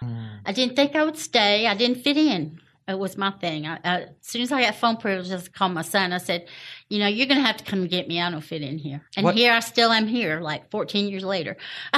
Mm. 0.02 0.40
I 0.44 0.52
didn't 0.52 0.76
think 0.76 0.94
I 0.94 1.04
would 1.04 1.16
stay. 1.16 1.66
I 1.66 1.74
didn't 1.74 2.02
fit 2.02 2.18
in. 2.18 2.60
It 2.86 2.98
was 2.98 3.16
my 3.16 3.30
thing. 3.30 3.66
I, 3.66 3.78
I, 3.82 4.00
as 4.02 4.08
soon 4.20 4.42
as 4.42 4.52
I 4.52 4.60
got 4.60 4.74
phone 4.76 4.98
privileges, 4.98 5.48
I 5.48 5.58
called 5.58 5.72
my 5.72 5.80
son. 5.82 6.12
I 6.12 6.18
said, 6.18 6.46
"You 6.88 6.98
know, 7.00 7.06
you're 7.08 7.26
going 7.26 7.40
to 7.40 7.46
have 7.46 7.56
to 7.58 7.64
come 7.64 7.80
and 7.82 7.90
get 7.90 8.06
me. 8.08 8.20
I 8.20 8.30
don't 8.30 8.40
fit 8.40 8.62
in 8.62 8.78
here." 8.78 9.02
And 9.16 9.24
What- 9.24 9.34
here 9.36 9.52
I 9.52 9.60
still 9.60 9.90
am 9.92 10.06
here, 10.06 10.40
like 10.40 10.70
14 10.70 11.08
years 11.08 11.24
later. 11.24 11.56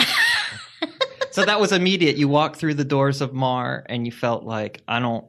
So 1.30 1.45
that 1.45 1.61
was 1.61 1.71
immediate. 1.73 2.16
You 2.16 2.26
walked 2.26 2.57
through 2.57 2.75
the 2.75 2.85
doors 2.85 3.21
of 3.21 3.33
Mar 3.33 3.85
and 3.88 4.04
you 4.07 4.11
felt 4.11 4.42
like 4.45 4.83
I 4.88 4.99
don't 4.99 5.25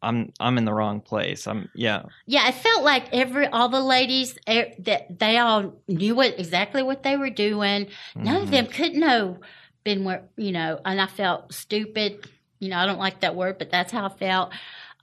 I'm 0.00 0.32
I'm 0.40 0.56
in 0.58 0.64
the 0.64 0.72
wrong 0.72 1.00
place. 1.02 1.46
I'm 1.46 1.68
yeah. 1.74 2.02
Yeah, 2.26 2.48
it 2.48 2.54
felt 2.54 2.82
like 2.82 3.12
every 3.12 3.46
all 3.48 3.68
the 3.68 3.80
ladies 3.82 4.38
eh, 4.46 4.66
that 4.80 5.18
they 5.18 5.36
all 5.38 5.74
knew 5.88 6.14
what 6.14 6.38
exactly 6.38 6.82
what 6.82 7.02
they 7.02 7.16
were 7.18 7.30
doing. 7.30 7.88
None 8.14 8.36
of 8.42 8.48
Mhm. 8.48 8.52
them 8.52 8.66
could 8.68 8.92
know 8.94 9.40
been 9.82 10.04
where 10.04 10.22
you 10.36 10.52
know, 10.52 10.80
and 10.84 10.98
I 11.00 11.06
felt 11.06 11.52
stupid. 11.52 12.26
You 12.60 12.70
know, 12.70 12.78
I 12.78 12.86
don't 12.86 12.98
like 13.00 13.20
that 13.20 13.34
word, 13.34 13.58
but 13.58 13.70
that's 13.70 13.92
how 13.92 14.06
I 14.06 14.10
felt. 14.10 14.52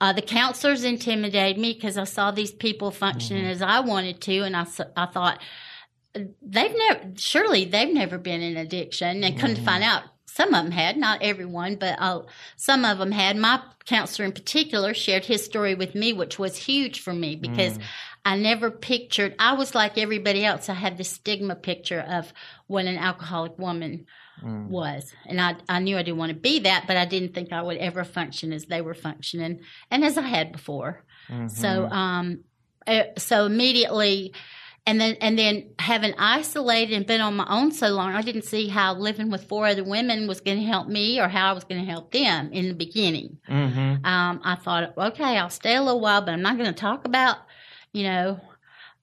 Uh, 0.02 0.12
the 0.12 0.20
counselors 0.20 0.82
intimidated 0.82 1.56
me 1.58 1.72
because 1.74 1.96
I 1.96 2.02
saw 2.02 2.32
these 2.32 2.50
people 2.50 2.90
functioning 2.90 3.46
as 3.46 3.62
I 3.62 3.78
wanted 3.78 4.20
to, 4.22 4.38
and 4.42 4.56
I, 4.56 4.66
I 4.96 5.06
thought 5.06 5.40
they've 6.12 6.74
never 6.76 7.12
surely 7.16 7.64
they've 7.66 7.94
never 7.94 8.18
been 8.18 8.42
in 8.42 8.56
addiction, 8.56 9.22
and 9.22 9.38
couldn't 9.38 9.58
Mhm. 9.58 9.64
find 9.64 9.84
out. 9.84 10.02
Some 10.26 10.54
of 10.54 10.64
them 10.64 10.72
had, 10.72 10.96
not 10.96 11.22
everyone, 11.22 11.76
but 11.76 11.94
uh, 12.00 12.22
some 12.56 12.84
of 12.84 12.98
them 12.98 13.12
had. 13.12 13.36
My 13.36 13.62
counselor 13.84 14.24
in 14.26 14.32
particular 14.32 14.92
shared 14.92 15.26
his 15.26 15.44
story 15.44 15.74
with 15.76 15.94
me, 15.94 16.12
which 16.12 16.36
was 16.38 16.56
huge 16.56 16.98
for 17.00 17.12
me 17.12 17.36
because 17.36 17.78
Mm. 17.78 17.82
I 18.24 18.36
never 18.38 18.70
pictured, 18.70 19.34
I 19.38 19.52
was 19.52 19.74
like 19.74 19.98
everybody 19.98 20.44
else. 20.44 20.68
I 20.68 20.74
had 20.74 20.96
this 20.96 21.10
stigma 21.10 21.54
picture 21.54 22.00
of 22.00 22.32
what 22.66 22.86
an 22.86 22.96
alcoholic 22.96 23.58
woman 23.58 24.06
Mm. 24.42 24.68
was. 24.68 25.12
And 25.26 25.40
I, 25.40 25.56
I 25.68 25.80
knew 25.80 25.96
I 25.98 26.02
didn't 26.02 26.18
want 26.18 26.30
to 26.30 26.38
be 26.38 26.60
that, 26.60 26.84
but 26.86 26.96
I 26.96 27.04
didn't 27.04 27.34
think 27.34 27.52
I 27.52 27.62
would 27.62 27.78
ever 27.78 28.04
function 28.04 28.52
as 28.52 28.66
they 28.66 28.80
were 28.80 28.94
functioning 28.94 29.60
and 29.90 30.04
as 30.04 30.16
I 30.16 30.22
had 30.22 30.52
before. 30.52 31.04
So, 31.48 31.68
Mhm. 31.68 31.92
um, 31.92 32.38
uh, 32.86 33.04
so 33.18 33.46
immediately, 33.46 34.34
and 34.86 35.00
then, 35.00 35.16
and 35.20 35.38
then 35.38 35.70
having 35.78 36.14
isolated 36.18 36.94
and 36.94 37.06
been 37.06 37.20
on 37.20 37.36
my 37.36 37.46
own 37.48 37.70
so 37.70 37.88
long, 37.88 38.12
I 38.14 38.22
didn't 38.22 38.44
see 38.44 38.66
how 38.68 38.94
living 38.94 39.30
with 39.30 39.48
four 39.48 39.66
other 39.66 39.84
women 39.84 40.26
was 40.26 40.40
going 40.40 40.58
to 40.58 40.64
help 40.64 40.88
me 40.88 41.20
or 41.20 41.28
how 41.28 41.50
I 41.50 41.52
was 41.52 41.64
going 41.64 41.84
to 41.84 41.90
help 41.90 42.10
them 42.12 42.50
in 42.52 42.68
the 42.68 42.74
beginning 42.74 43.38
Mhm. 43.48 44.04
um, 44.04 44.40
I 44.44 44.56
thought, 44.56 44.94
okay, 44.96 45.38
I'll 45.38 45.50
stay 45.50 45.76
a 45.76 45.82
little 45.82 46.00
while, 46.00 46.22
but 46.22 46.32
I'm 46.32 46.42
not 46.42 46.56
going 46.56 46.72
to 46.72 46.80
talk 46.80 47.04
about, 47.04 47.36
you 47.92 48.02
know, 48.04 48.40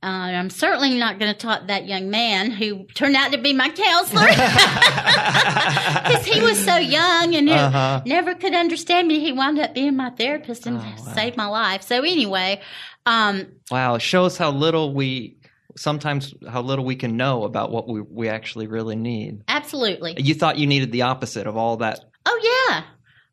uh, 0.01 0.05
I'm 0.07 0.49
certainly 0.49 0.97
not 0.97 1.19
going 1.19 1.31
to 1.33 1.37
talk 1.37 1.67
that 1.67 1.85
young 1.87 2.09
man 2.09 2.51
who 2.51 2.85
turned 2.95 3.15
out 3.17 3.31
to 3.33 3.37
be 3.37 3.51
my 3.53 3.69
counselor 3.69 4.27
because 4.27 6.25
he 6.25 6.41
was 6.41 6.57
so 6.63 6.77
young 6.77 7.35
and 7.35 7.49
Uh-huh. 7.49 8.01
never 8.05 8.33
could 8.35 8.53
understand 8.53 9.07
me. 9.07 9.19
He 9.19 9.31
wound 9.33 9.59
up 9.59 9.73
being 9.73 9.95
my 9.95 10.09
therapist 10.11 10.65
and 10.65 10.77
Oh, 10.77 10.81
wow. 11.05 11.13
saved 11.13 11.35
my 11.37 11.47
life. 11.47 11.81
So 11.83 11.97
anyway, 12.03 12.61
um, 13.05 13.47
Wow, 13.71 13.95
it 13.95 14.01
shows 14.01 14.37
how 14.37 14.51
little 14.51 14.93
we 14.93 15.35
sometimes 15.75 16.33
how 16.49 16.61
little 16.61 16.83
we 16.85 16.95
can 16.95 17.15
know 17.15 17.43
about 17.43 17.71
what 17.71 17.87
we 17.87 18.01
we 18.01 18.27
actually 18.29 18.67
really 18.67 18.95
need. 18.95 19.43
absolutely. 19.47 20.15
You 20.17 20.33
thought 20.33 20.57
you 20.57 20.67
needed 20.67 20.91
the 20.91 21.03
opposite 21.03 21.47
of 21.47 21.57
all 21.57 21.77
that. 21.77 21.99
Oh 22.25 22.39
yeah, 22.69 22.83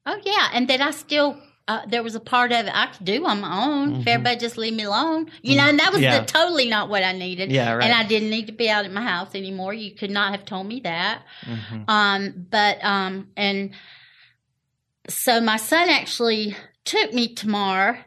oh 0.07 0.19
yeah, 0.25 0.49
and 0.53 0.69
that 0.69 0.81
I 0.81 0.91
still. 0.91 1.39
Uh, 1.69 1.85
there 1.89 2.03
was 2.05 2.15
a 2.15 2.21
part 2.21 2.53
of 2.53 2.65
it 2.67 2.73
I 2.73 2.87
could 2.87 3.05
do 3.05 3.27
on 3.27 3.41
my 3.41 3.65
own. 3.67 3.97
If 3.97 4.05
Mhm. 4.05 4.07
everybody 4.07 4.37
just 4.37 4.57
leave 4.57 4.75
me 4.75 4.85
alone, 4.85 5.33
you 5.43 5.57
know, 5.57 5.65
and 5.69 5.81
that 5.81 5.93
was 5.93 6.01
Yeah. 6.01 6.21
the, 6.21 6.25
totally 6.27 6.69
not 6.69 6.89
what 6.89 7.03
I 7.03 7.11
needed. 7.11 7.51
Yeah, 7.51 7.73
right. 7.73 7.85
And 7.85 7.93
I 7.93 8.05
didn't 8.05 8.31
need 8.31 8.47
to 8.47 8.53
be 8.53 8.71
out 8.71 8.85
at 8.85 8.93
my 8.93 9.03
house 9.03 9.35
anymore. 9.35 9.75
You 9.75 9.91
could 9.91 10.13
not 10.13 10.31
have 10.31 10.45
told 10.45 10.69
me 10.69 10.79
that. 10.85 11.23
Mhm. 11.45 11.85
Um, 11.89 12.47
but 12.51 12.79
um, 12.85 13.29
and 13.37 13.71
so 15.09 15.41
my 15.41 15.57
son 15.57 15.89
actually 15.89 16.57
took 16.85 17.13
me 17.13 17.35
tomorrow. 17.35 17.99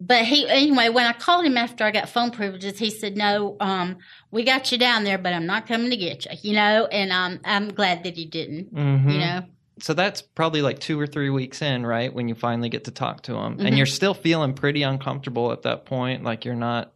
But 0.00 0.24
he 0.26 0.48
anyway, 0.48 0.90
when 0.90 1.06
I 1.06 1.12
called 1.14 1.44
him 1.44 1.56
after 1.56 1.82
I 1.82 1.90
got 1.90 2.08
phone 2.08 2.30
privileges, 2.30 2.78
he 2.78 2.88
said, 2.90 3.16
"No, 3.16 3.56
um, 3.58 3.98
we 4.30 4.44
got 4.44 4.70
you 4.70 4.78
down 4.78 5.02
there, 5.02 5.18
but 5.18 5.32
I'm 5.32 5.46
not 5.46 5.66
coming 5.66 5.90
to 5.90 5.96
get 5.96 6.24
you." 6.24 6.30
You 6.50 6.54
know, 6.54 6.86
and 6.86 7.10
um, 7.12 7.40
I'm 7.44 7.70
glad 7.74 8.04
that 8.04 8.14
he 8.16 8.24
didn't. 8.26 8.72
Mhm. 8.72 9.12
You 9.12 9.18
know, 9.18 9.42
So 9.80 9.94
that's 9.94 10.22
probably 10.22 10.62
like 10.62 10.78
two 10.78 10.98
or 11.00 11.06
three 11.06 11.30
weeks 11.30 11.62
in, 11.62 11.84
right? 11.86 12.12
When 12.12 12.28
you 12.28 12.34
finally 12.34 12.68
get 12.68 12.84
to 12.84 12.90
talk 12.90 13.22
to 13.24 13.34
him, 13.34 13.58
Mhm. 13.58 13.66
and 13.66 13.76
you're 13.76 13.86
still 13.86 14.14
feeling 14.14 14.52
pretty 14.54 14.82
uncomfortable 14.82 15.52
at 15.52 15.62
that 15.62 15.84
point, 15.84 16.24
like 16.24 16.44
you're 16.44 16.54
not. 16.54 16.92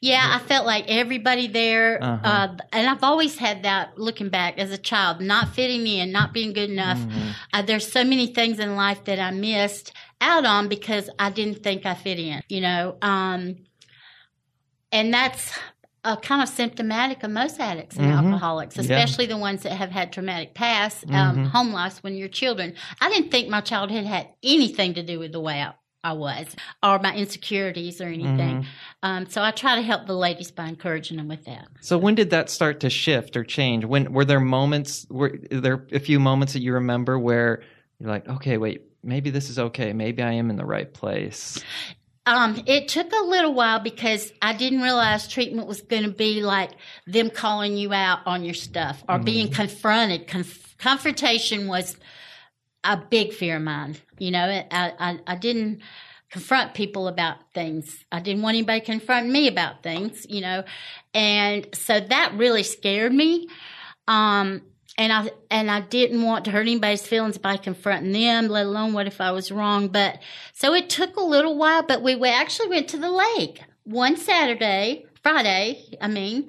yeah, 0.00 0.32
I 0.34 0.38
felt 0.38 0.66
like 0.66 0.84
everybody 0.88 1.46
there, 1.46 1.98
Uh-huh. 2.02 2.20
uh, 2.28 2.56
and 2.74 2.86
I've 2.90 3.02
always 3.02 3.38
had 3.38 3.62
that 3.62 3.96
looking 3.96 4.28
back 4.28 4.58
as 4.58 4.70
a 4.70 4.76
child, 4.76 5.22
not 5.22 5.54
fitting 5.54 5.86
in, 5.86 6.12
not 6.12 6.34
being 6.34 6.52
good 6.52 6.68
enough. 6.68 6.98
Mhm. 6.98 7.34
Uh, 7.54 7.62
there's 7.62 7.90
so 7.90 8.04
many 8.04 8.26
things 8.26 8.58
in 8.58 8.76
life 8.76 9.02
that 9.04 9.18
I 9.18 9.30
missed 9.30 9.92
out 10.20 10.44
on 10.44 10.68
because 10.68 11.08
I 11.18 11.30
didn't 11.30 11.62
think 11.62 11.86
I 11.86 11.94
fit 11.94 12.18
in, 12.18 12.42
you 12.50 12.60
know. 12.60 12.96
Um, 13.00 13.56
and 14.92 15.12
that's 15.14 15.52
uh, 16.04 16.16
kind 16.16 16.42
of 16.42 16.48
symptomatic 16.48 17.22
of 17.22 17.30
most 17.30 17.58
addicts 17.58 17.96
and 17.96 18.06
Mhm. 18.06 18.16
alcoholics, 18.16 18.76
Yeah. 18.76 18.82
especially 18.82 19.26
the 19.26 19.38
ones 19.38 19.62
that 19.62 19.72
have 19.72 19.90
had 19.90 20.12
traumatic 20.12 20.54
past, 20.54 21.04
um, 21.10 21.36
Mhm. 21.38 21.46
home 21.50 21.72
lives 21.72 22.02
when 22.02 22.14
you're 22.16 22.28
children. 22.28 22.74
I 23.00 23.08
didn't 23.08 23.30
think 23.30 23.48
my 23.48 23.60
childhood 23.62 24.04
had 24.04 24.28
anything 24.42 24.94
to 24.94 25.02
do 25.02 25.18
with 25.18 25.32
the 25.32 25.40
way 25.40 25.62
I, 25.62 25.72
I 26.02 26.12
was 26.12 26.54
or 26.82 26.98
my 26.98 27.14
insecurities 27.14 28.00
or 28.02 28.04
anything. 28.08 28.62
Mhm. 28.62 28.64
Um, 29.02 29.26
so 29.26 29.42
I 29.42 29.50
try 29.52 29.76
to 29.76 29.82
help 29.82 30.06
the 30.06 30.14
ladies 30.14 30.50
by 30.50 30.66
encouraging 30.68 31.16
them 31.16 31.28
with 31.28 31.46
that. 31.46 31.66
So 31.80 31.96
when 31.96 32.14
did 32.14 32.28
that 32.30 32.50
start 32.50 32.80
to 32.80 32.90
shift 32.90 33.36
or 33.36 33.42
change? 33.44 33.86
When 33.86 34.12
were 34.12 34.26
there 34.26 34.40
moments? 34.40 35.06
Were 35.08 35.38
there 35.50 35.86
a 35.92 35.98
few 36.00 36.20
moments 36.20 36.52
that 36.52 36.60
you 36.60 36.74
remember 36.74 37.18
where 37.18 37.62
you're 37.98 38.10
like, 38.10 38.28
okay, 38.28 38.58
wait, 38.58 38.82
maybe 39.02 39.30
this 39.30 39.48
is 39.48 39.58
okay. 39.58 39.94
Maybe 39.94 40.22
I 40.22 40.32
am 40.32 40.50
in 40.50 40.56
the 40.56 40.66
right 40.66 40.92
place. 40.92 41.62
Um, 42.26 42.62
it 42.66 42.88
took 42.88 43.12
a 43.12 43.24
little 43.24 43.52
while 43.52 43.80
because 43.80 44.32
I 44.40 44.54
didn't 44.54 44.80
realize 44.80 45.28
treatment 45.28 45.68
was 45.68 45.82
going 45.82 46.04
to 46.04 46.10
be 46.10 46.42
like 46.42 46.70
them 47.06 47.28
calling 47.28 47.76
you 47.76 47.92
out 47.92 48.20
on 48.24 48.44
your 48.44 48.54
stuff 48.54 49.04
or 49.08 49.18
being 49.18 49.50
confronted. 49.50 50.26
Conf- 50.26 50.74
confrontation 50.78 51.66
was 51.66 51.96
a 52.82 52.96
big 52.96 53.34
fear 53.34 53.56
of 53.56 53.62
mine. 53.62 53.96
You 54.18 54.30
know, 54.30 54.44
I, 54.70 54.92
I, 54.98 55.18
I 55.26 55.36
didn't 55.36 55.82
confront 56.30 56.74
people 56.74 57.08
about 57.08 57.36
things. 57.52 58.04
I 58.10 58.20
didn't 58.20 58.42
want 58.42 58.56
anybody 58.56 58.80
to 58.80 58.86
confront 58.86 59.28
me 59.28 59.46
about 59.46 59.82
things, 59.82 60.26
you 60.28 60.40
know, 60.40 60.64
and 61.12 61.66
so 61.74 62.00
that 62.00 62.34
really 62.34 62.62
scared 62.62 63.12
me. 63.12 63.48
Um, 64.08 64.62
and 64.96 65.12
I 65.12 65.30
and 65.50 65.70
I 65.70 65.80
didn't 65.80 66.22
want 66.22 66.44
to 66.44 66.50
hurt 66.50 66.62
anybody's 66.62 67.06
feelings 67.06 67.38
by 67.38 67.56
confronting 67.56 68.12
them, 68.12 68.48
let 68.48 68.66
alone 68.66 68.92
what 68.92 69.06
if 69.06 69.20
I 69.20 69.32
was 69.32 69.50
wrong. 69.50 69.88
But 69.88 70.18
so 70.52 70.72
it 70.74 70.88
took 70.88 71.16
a 71.16 71.22
little 71.22 71.56
while, 71.56 71.82
but 71.82 72.02
we, 72.02 72.14
we 72.14 72.28
actually 72.28 72.68
went 72.68 72.88
to 72.88 72.98
the 72.98 73.10
lake 73.10 73.60
one 73.84 74.16
Saturday, 74.16 75.06
Friday, 75.22 75.84
I 76.00 76.08
mean, 76.08 76.48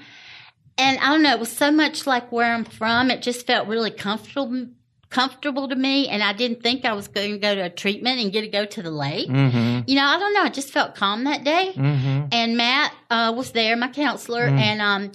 and 0.77 0.99
I 0.99 1.09
don't 1.09 1.23
know, 1.23 1.31
it 1.33 1.39
was 1.39 1.51
so 1.51 1.71
much 1.71 2.05
like 2.07 2.31
where 2.31 2.53
I'm 2.53 2.65
from. 2.65 3.09
It 3.11 3.21
just 3.21 3.45
felt 3.47 3.67
really 3.67 3.91
comfortable 3.91 4.67
comfortable 5.09 5.69
to 5.69 5.75
me, 5.75 6.07
and 6.09 6.21
I 6.21 6.33
didn't 6.33 6.61
think 6.61 6.83
I 6.83 6.91
was 6.93 7.07
going 7.07 7.31
to 7.31 7.37
go 7.37 7.55
to 7.55 7.61
a 7.61 7.69
treatment 7.69 8.19
and 8.19 8.33
get 8.33 8.41
to 8.41 8.47
go 8.49 8.65
to 8.65 8.81
the 8.81 8.91
lake. 8.91 9.29
Mm-hmm. 9.29 9.81
You 9.87 9.95
know, 9.95 10.03
I 10.03 10.19
don't 10.19 10.33
know. 10.33 10.41
I 10.41 10.49
just 10.49 10.71
felt 10.71 10.95
calm 10.95 11.23
that 11.23 11.43
day 11.43 11.71
Mm-hmm. 11.75 12.27
and 12.33 12.57
Matt 12.57 12.93
uh, 13.09 13.33
was 13.35 13.51
there, 13.51 13.75
my 13.77 13.87
counselor, 13.89 14.49
Mm. 14.49 14.59
and 14.59 14.81
um, 14.81 15.11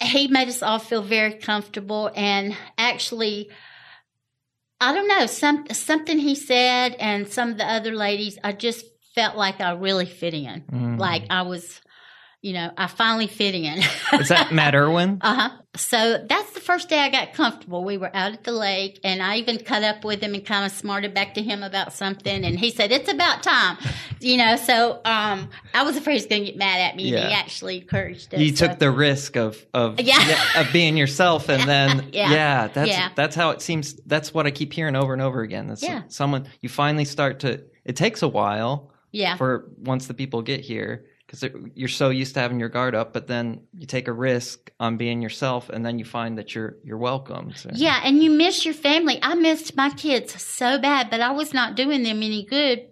he 0.00 0.28
made 0.28 0.48
us 0.48 0.62
all 0.62 0.78
feel 0.78 1.02
very 1.02 1.34
comfortable. 1.34 2.10
And 2.14 2.56
actually, 2.78 3.50
I 4.80 4.94
don't 4.94 5.08
know 5.08 5.26
some 5.26 5.66
something 5.72 6.18
he 6.18 6.34
said, 6.34 6.96
and 6.98 7.28
some 7.28 7.50
of 7.50 7.58
the 7.58 7.66
other 7.66 7.92
ladies, 7.92 8.38
I 8.42 8.52
just 8.52 8.84
felt 9.14 9.36
like 9.36 9.60
I 9.60 9.72
really 9.72 10.06
fit 10.06 10.34
in, 10.34 10.62
Mm. 10.72 10.98
like 10.98 11.24
I 11.30 11.42
was, 11.42 11.80
you 12.42 12.52
know, 12.54 12.70
I 12.76 12.86
finally 12.86 13.26
fit 13.26 13.54
in. 13.54 13.78
Is 14.20 14.28
that 14.28 14.52
Matt 14.52 14.74
Irwin? 14.74 15.18
Uh 15.20 15.34
huh. 15.34 15.50
So 15.76 16.24
that's 16.28 16.50
the 16.52 16.60
first 16.60 16.88
day 16.88 16.98
I 16.98 17.10
got 17.10 17.32
comfortable. 17.32 17.84
We 17.84 17.96
were 17.96 18.10
out 18.16 18.32
at 18.32 18.42
the 18.44 18.52
lake, 18.52 18.98
and 19.04 19.22
I 19.22 19.36
even 19.36 19.58
cut 19.58 19.84
up 19.84 20.04
with 20.04 20.20
him 20.20 20.34
and 20.34 20.44
kind 20.44 20.64
of 20.66 20.72
smarted 20.72 21.14
back 21.14 21.34
to 21.34 21.42
him 21.42 21.62
about 21.62 21.92
something. 21.92 22.44
And 22.44 22.58
he 22.58 22.70
said, 22.70 22.90
"It's 22.90 23.10
about 23.12 23.42
time," 23.42 23.76
you 24.20 24.36
know. 24.36 24.56
So 24.56 25.00
um, 25.04 25.48
I 25.74 25.82
was 25.84 25.96
afraid 25.96 26.14
he 26.14 26.18
was 26.18 26.26
going 26.26 26.42
to 26.44 26.50
get 26.50 26.56
mad 26.58 26.80
at 26.80 26.96
me, 26.96 27.14
and 27.14 27.28
he 27.28 27.34
actually 27.34 27.78
encouraged 27.82 28.34
us. 28.34 28.40
you 28.40 28.56
So- 28.56 28.66
took 28.68 28.78
the 28.78 28.90
risk 28.90 29.36
of 29.36 29.64
of 29.74 30.00
Yeah. 30.00 30.18
of 30.56 30.72
being 30.72 30.96
yourself 30.96 31.48
and 31.48 31.68
then 31.68 32.08
yeah, 32.12 32.32
Yeah. 32.32 32.66
that's 32.68 32.88
Yeah. 32.90 33.10
that's 33.14 33.36
how 33.36 33.50
it 33.50 33.60
seems 33.62 33.94
that's 34.06 34.34
what 34.34 34.46
I 34.46 34.50
keep 34.50 34.72
hearing 34.72 34.96
over 34.96 35.12
and 35.12 35.22
over 35.22 35.42
again. 35.42 35.68
That's 35.68 35.82
Yeah. 35.82 36.02
someone 36.08 36.48
you 36.62 36.68
finally 36.68 37.04
start 37.04 37.40
to 37.40 37.62
it 37.84 37.96
takes 37.96 38.22
a 38.22 38.28
while 38.28 38.90
yeah, 39.12 39.36
for 39.36 39.68
once 39.78 40.06
the 40.06 40.14
people 40.14 40.42
get 40.42 40.60
here 40.60 41.04
because 41.30 41.48
you're 41.74 41.88
so 41.88 42.10
used 42.10 42.34
to 42.34 42.40
having 42.40 42.58
your 42.58 42.68
guard 42.68 42.94
up 42.94 43.12
but 43.12 43.26
then 43.28 43.60
you 43.72 43.86
take 43.86 44.08
a 44.08 44.12
risk 44.12 44.70
on 44.80 44.96
being 44.96 45.22
yourself 45.22 45.68
and 45.68 45.86
then 45.86 45.98
you 45.98 46.04
find 46.04 46.38
that 46.38 46.54
you're 46.54 46.76
you're 46.82 46.98
welcome. 46.98 47.52
So- 47.54 47.70
yeah. 47.72 48.00
And 48.04 48.22
you 48.22 48.30
miss 48.30 48.64
your 48.64 48.74
family. 48.74 49.18
I 49.22 49.34
missed 49.34 49.76
my 49.76 49.90
kids 49.90 50.42
so 50.42 50.78
bad, 50.78 51.08
but 51.10 51.20
I 51.20 51.30
was 51.30 51.54
not 51.54 51.76
doing 51.76 52.02
them 52.02 52.22
any 52.22 52.44
good 52.44 52.86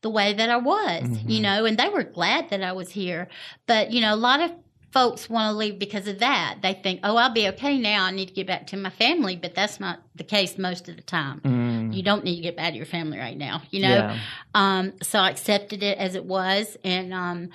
the 0.00 0.10
way 0.10 0.32
that 0.32 0.48
I 0.50 0.56
was, 0.56 1.02
Mhm. 1.02 1.30
you 1.30 1.40
know. 1.40 1.64
And 1.64 1.76
they 1.76 1.88
were 1.88 2.02
glad 2.04 2.50
that 2.50 2.62
I 2.62 2.72
was 2.72 2.90
here, 2.90 3.28
but 3.66 3.92
you 3.92 4.00
know, 4.00 4.14
a 4.14 4.16
lot 4.16 4.40
of 4.40 4.52
folks 4.92 5.28
want 5.30 5.50
to 5.52 5.56
leave 5.56 5.78
because 5.78 6.06
of 6.06 6.18
that. 6.18 6.58
They 6.60 6.74
think, 6.74 7.00
oh, 7.02 7.16
I'll 7.16 7.32
be 7.32 7.48
okay 7.48 7.78
now. 7.78 8.04
I 8.04 8.10
need 8.10 8.28
to 8.28 8.34
get 8.34 8.46
back 8.46 8.66
to 8.68 8.76
my 8.76 8.90
family. 8.90 9.36
But 9.36 9.54
that's 9.54 9.80
not 9.80 10.02
the 10.14 10.24
case 10.24 10.58
most 10.58 10.86
of 10.88 10.96
the 10.96 11.02
time. 11.02 11.40
Mm. 11.40 11.94
You 11.96 12.02
don't 12.02 12.24
need 12.24 12.36
to 12.36 12.42
get 12.42 12.56
back 12.58 12.72
to 12.72 12.76
your 12.76 12.84
family 12.86 13.18
right 13.18 13.36
now, 13.36 13.62
you 13.70 13.80
know? 13.80 13.88
Yeah. 13.88 14.18
Um, 14.54 14.92
so 15.02 15.18
I 15.18 15.30
accepted 15.30 15.82
it 15.82 15.96
as 15.96 16.14
it 16.14 16.26
was. 16.26 16.76
And, 16.84 17.14
um, 17.14 17.48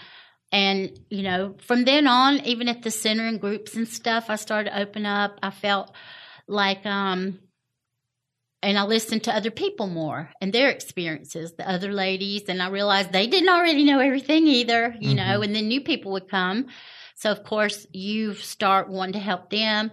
and, 0.51 0.98
you 1.10 1.24
know, 1.24 1.56
from 1.60 1.84
then 1.86 2.08
on, 2.08 2.39
even 2.46 2.70
at 2.70 2.82
the 2.82 2.92
center 2.92 3.25
and 3.25 3.42
groups 3.42 3.75
and 3.75 3.88
stuff, 3.88 4.25
I 4.30 4.38
started 4.38 4.70
to 4.70 4.80
open 4.80 5.06
up. 5.06 5.39
I 5.44 5.50
felt 5.51 5.92
like, 6.48 6.86
um, 6.86 7.39
and 8.63 8.77
I 8.77 8.84
listened 8.84 9.24
to 9.25 9.36
other 9.36 9.51
people 9.51 9.88
more 9.88 10.32
and 10.42 10.51
their 10.51 10.70
experiences, 10.70 11.54
the 11.54 11.70
other 11.70 11.94
ladies, 11.94 12.44
and 12.48 12.62
I 12.62 12.70
realized 12.70 13.12
they 13.12 13.27
didn't 13.27 13.50
already 13.50 13.84
know 13.84 14.00
everything 14.00 14.48
either, 14.48 14.96
you 15.00 15.16
know, 15.16 15.42
and 15.42 15.56
then 15.56 15.68
new 15.68 15.82
people 15.82 16.13
would 16.13 16.27
come. 16.30 16.68
So 17.16 17.32
of 17.32 17.44
course 17.44 17.86
you 17.92 18.34
start 18.36 18.89
wanting 18.89 19.13
to 19.13 19.20
help 19.20 19.50
them 19.50 19.92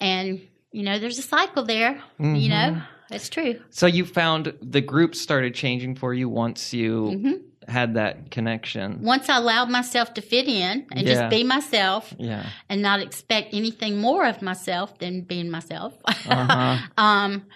and 0.00 0.40
you 0.70 0.82
know, 0.82 0.98
there's 0.98 1.18
a 1.18 1.22
cycle 1.22 1.64
there, 1.64 2.02
you 2.18 2.48
know. 2.48 2.80
It's 3.10 3.30
true. 3.30 3.60
So 3.70 3.86
you 3.86 4.04
found 4.04 4.52
the 4.60 4.82
group 4.82 5.14
started 5.14 5.54
changing 5.54 5.94
for 5.96 6.12
you 6.12 6.28
once 6.28 6.72
you 6.74 7.20
hmm 7.22 7.47
had 7.68 7.94
that 7.94 8.30
connection. 8.30 9.02
Once 9.02 9.28
I 9.28 9.36
allowed 9.36 9.70
myself 9.70 10.14
to 10.14 10.22
fit 10.22 10.48
in 10.48 10.86
and 10.90 11.06
Yeah. 11.06 11.14
just 11.14 11.30
be 11.30 11.44
myself 11.44 12.14
Yeah. 12.18 12.46
and 12.68 12.82
not 12.82 13.00
expect 13.00 13.54
anything 13.54 13.98
more 13.98 14.26
of 14.26 14.42
myself 14.42 14.98
than 14.98 15.22
being 15.22 15.50
myself. 15.50 15.94
Uh-huh. 16.26 16.78
um, 16.96 17.46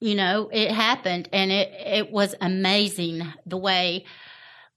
you 0.00 0.14
know, 0.16 0.48
it 0.52 0.70
happened 0.72 1.28
and 1.32 1.52
it 1.52 1.72
it 1.72 2.10
was 2.10 2.34
amazing 2.40 3.22
the 3.46 3.56
way 3.56 4.04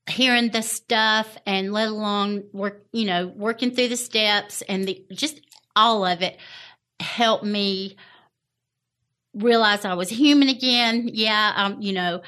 hearing 0.07 0.49
the 0.49 0.61
stuff 0.61 1.35
and 1.47 1.73
let 1.73 1.87
alone 1.87 2.43
work, 2.53 2.85
you 2.91 3.05
know, 3.05 3.25
working 3.35 3.71
through 3.71 3.87
the 3.87 3.97
steps 3.97 4.61
and 4.69 4.87
the 4.87 5.03
just 5.11 5.41
all 5.75 6.05
of 6.05 6.21
it 6.21 6.37
helped 6.99 7.43
me 7.43 7.95
realize 9.33 9.83
I 9.83 9.95
was 9.95 10.09
human 10.09 10.47
again. 10.47 11.09
Yeah, 11.11 11.53
um, 11.55 11.81
you 11.81 11.93
know, 11.93 12.21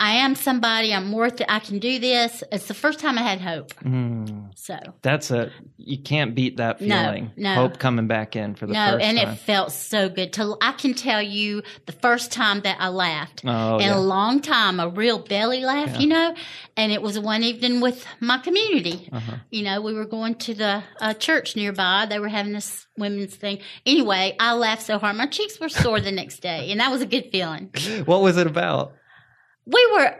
I 0.00 0.14
am 0.14 0.34
somebody. 0.34 0.92
I'm 0.92 1.12
worth 1.12 1.40
it. 1.40 1.46
I 1.48 1.60
can 1.60 1.78
do 1.78 1.98
this. 2.00 2.42
It's 2.50 2.66
the 2.66 2.74
first 2.74 2.98
time 2.98 3.16
I 3.16 3.22
had 3.22 3.40
hope. 3.40 3.72
Mm. 3.76 4.50
So 4.56 4.76
That's 5.02 5.30
a 5.30 5.52
you 5.76 5.98
can't 6.02 6.34
beat 6.34 6.56
that 6.56 6.80
feeling. 6.80 7.30
no. 7.36 7.54
no. 7.54 7.54
Hope 7.54 7.78
coming 7.78 8.06
back 8.08 8.34
in 8.34 8.54
for 8.56 8.66
the 8.66 8.72
no, 8.72 8.96
and 8.96 9.16
time. 9.18 9.28
it 9.28 9.36
felt 9.36 9.70
so 9.72 10.08
good. 10.08 10.32
To 10.34 10.56
I 10.60 10.72
can 10.72 10.94
tell 10.94 11.22
you 11.22 11.62
the 11.86 11.92
first 11.92 12.32
time 12.32 12.60
that 12.62 12.76
I 12.80 12.88
laughed 12.88 13.42
oh 13.46 13.76
in 13.76 13.82
yeah. 13.82 13.96
a 13.96 14.00
long 14.00 14.40
time, 14.40 14.80
a 14.80 14.88
real 14.88 15.18
belly 15.20 15.60
laugh, 15.64 15.90
Yeah. 15.90 15.98
you 16.00 16.06
know. 16.08 16.34
And 16.76 16.90
it 16.90 17.00
was 17.00 17.18
one 17.18 17.44
evening 17.44 17.80
with 17.80 18.04
my 18.20 18.38
community. 18.38 19.08
Uh-huh. 19.12 19.36
You 19.50 19.62
know, 19.62 19.80
we 19.80 19.94
were 19.94 20.06
going 20.06 20.34
to 20.36 20.54
the 20.54 20.82
uh, 21.00 21.14
church 21.14 21.54
nearby. 21.54 22.06
They 22.06 22.18
were 22.18 22.28
having 22.28 22.52
this 22.52 22.86
women's 22.98 23.36
thing. 23.36 23.60
Anyway, 23.86 24.34
I 24.40 24.54
laughed 24.54 24.82
so 24.82 24.98
hard 24.98 25.16
my 25.16 25.26
cheeks 25.26 25.60
were 25.60 25.68
sore 25.68 26.00
the 26.00 26.12
next 26.12 26.40
day, 26.40 26.70
and 26.72 26.80
that 26.80 26.90
was 26.90 27.00
a 27.00 27.06
good 27.06 27.30
feeling. 27.30 27.70
What 28.06 28.22
was 28.22 28.36
it 28.36 28.46
about? 28.46 28.92
We 29.66 29.88
were 29.92 30.14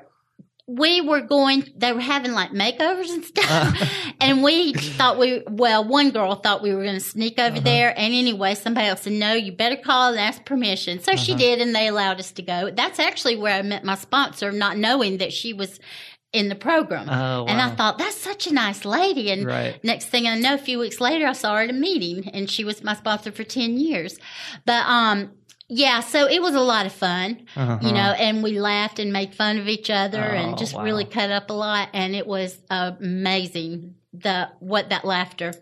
we 0.67 1.03
were 1.03 1.21
going 1.21 1.63
they 1.77 1.93
were 1.93 2.01
having 2.01 2.33
like 2.33 2.51
makeovers 2.51 3.11
and 3.11 3.23
stuff 3.25 3.47
Uh. 3.51 3.87
and 4.21 4.43
we 4.43 4.73
thought 4.73 5.19
we 5.19 5.43
well 5.51 5.85
one 5.87 6.11
girl 6.11 6.35
thought 6.37 6.63
we 6.63 6.73
were 6.75 6.83
going 6.83 6.95
to 6.95 7.01
sneak 7.01 7.39
over 7.39 7.57
Uh-huh. 7.57 7.61
there 7.65 7.91
and 7.99 8.15
anyway 8.15 8.55
somebody 8.55 8.87
else 8.87 9.03
said 9.03 9.13
no 9.13 9.35
you 9.35 9.53
better 9.53 9.77
call 9.77 10.11
and 10.11 10.19
ask 10.19 10.43
permission 10.47 11.01
so 11.01 11.17
she 11.17 11.33
Uh-huh. 11.33 11.39
did 11.39 11.61
and 11.61 11.75
they 11.75 11.87
allowed 11.89 12.19
us 12.19 12.33
to 12.33 12.43
go 12.43 12.71
that's 12.71 12.99
actually 12.99 13.37
where 13.37 13.53
i 13.55 13.61
met 13.63 13.85
my 13.85 13.95
sponsor 13.95 14.53
not 14.53 14.79
knowing 14.79 15.19
that 15.19 15.35
she 15.35 15.53
was 15.53 15.79
in 16.33 16.49
the 16.49 16.55
program 16.57 17.09
Oh, 17.11 17.45
and 17.47 17.61
i 17.61 17.69
thought 17.69 17.99
that's 17.99 18.17
such 18.17 18.47
a 18.47 18.55
nice 18.55 18.87
lady 18.87 19.31
and 19.31 19.45
Right. 19.45 19.79
next 19.85 20.07
thing 20.07 20.27
i 20.27 20.35
know 20.39 20.55
a 20.55 20.59
few 20.59 20.79
weeks 20.79 20.99
later 20.99 21.27
i 21.27 21.33
saw 21.35 21.57
her 21.57 21.63
at 21.65 21.71
a 21.71 21.75
meeting 21.75 22.31
and 22.31 22.51
she 22.51 22.65
was 22.65 22.83
my 22.83 22.95
sponsor 22.95 23.31
for 23.33 23.45
10 23.45 23.77
years 23.77 24.19
but 24.65 24.83
um 24.87 25.31
yeah 25.69 26.01
so 26.01 26.27
it 26.29 26.41
was 26.43 26.55
a 26.55 26.61
lot 26.61 26.87
of 26.87 26.93
fun 26.93 27.47
Uh-huh. 27.57 27.79
you 27.83 27.93
know, 27.93 28.13
and 28.19 28.43
we 28.43 28.59
laughed 28.61 28.99
and 28.99 29.13
made 29.13 29.35
fun 29.35 29.59
of 29.59 29.69
each 29.69 29.91
other 29.91 30.23
Oh, 30.23 30.37
and 30.37 30.59
just 30.59 30.75
wow. 30.75 30.85
really 30.85 31.05
cut 31.05 31.31
up 31.31 31.51
a 31.51 31.55
lot. 31.55 31.89
And 31.95 32.15
it 32.15 32.27
was 32.27 32.57
amazing 32.71 33.95
the 34.13 34.49
what 34.61 34.91
that 34.91 35.05
laughter 35.05 35.53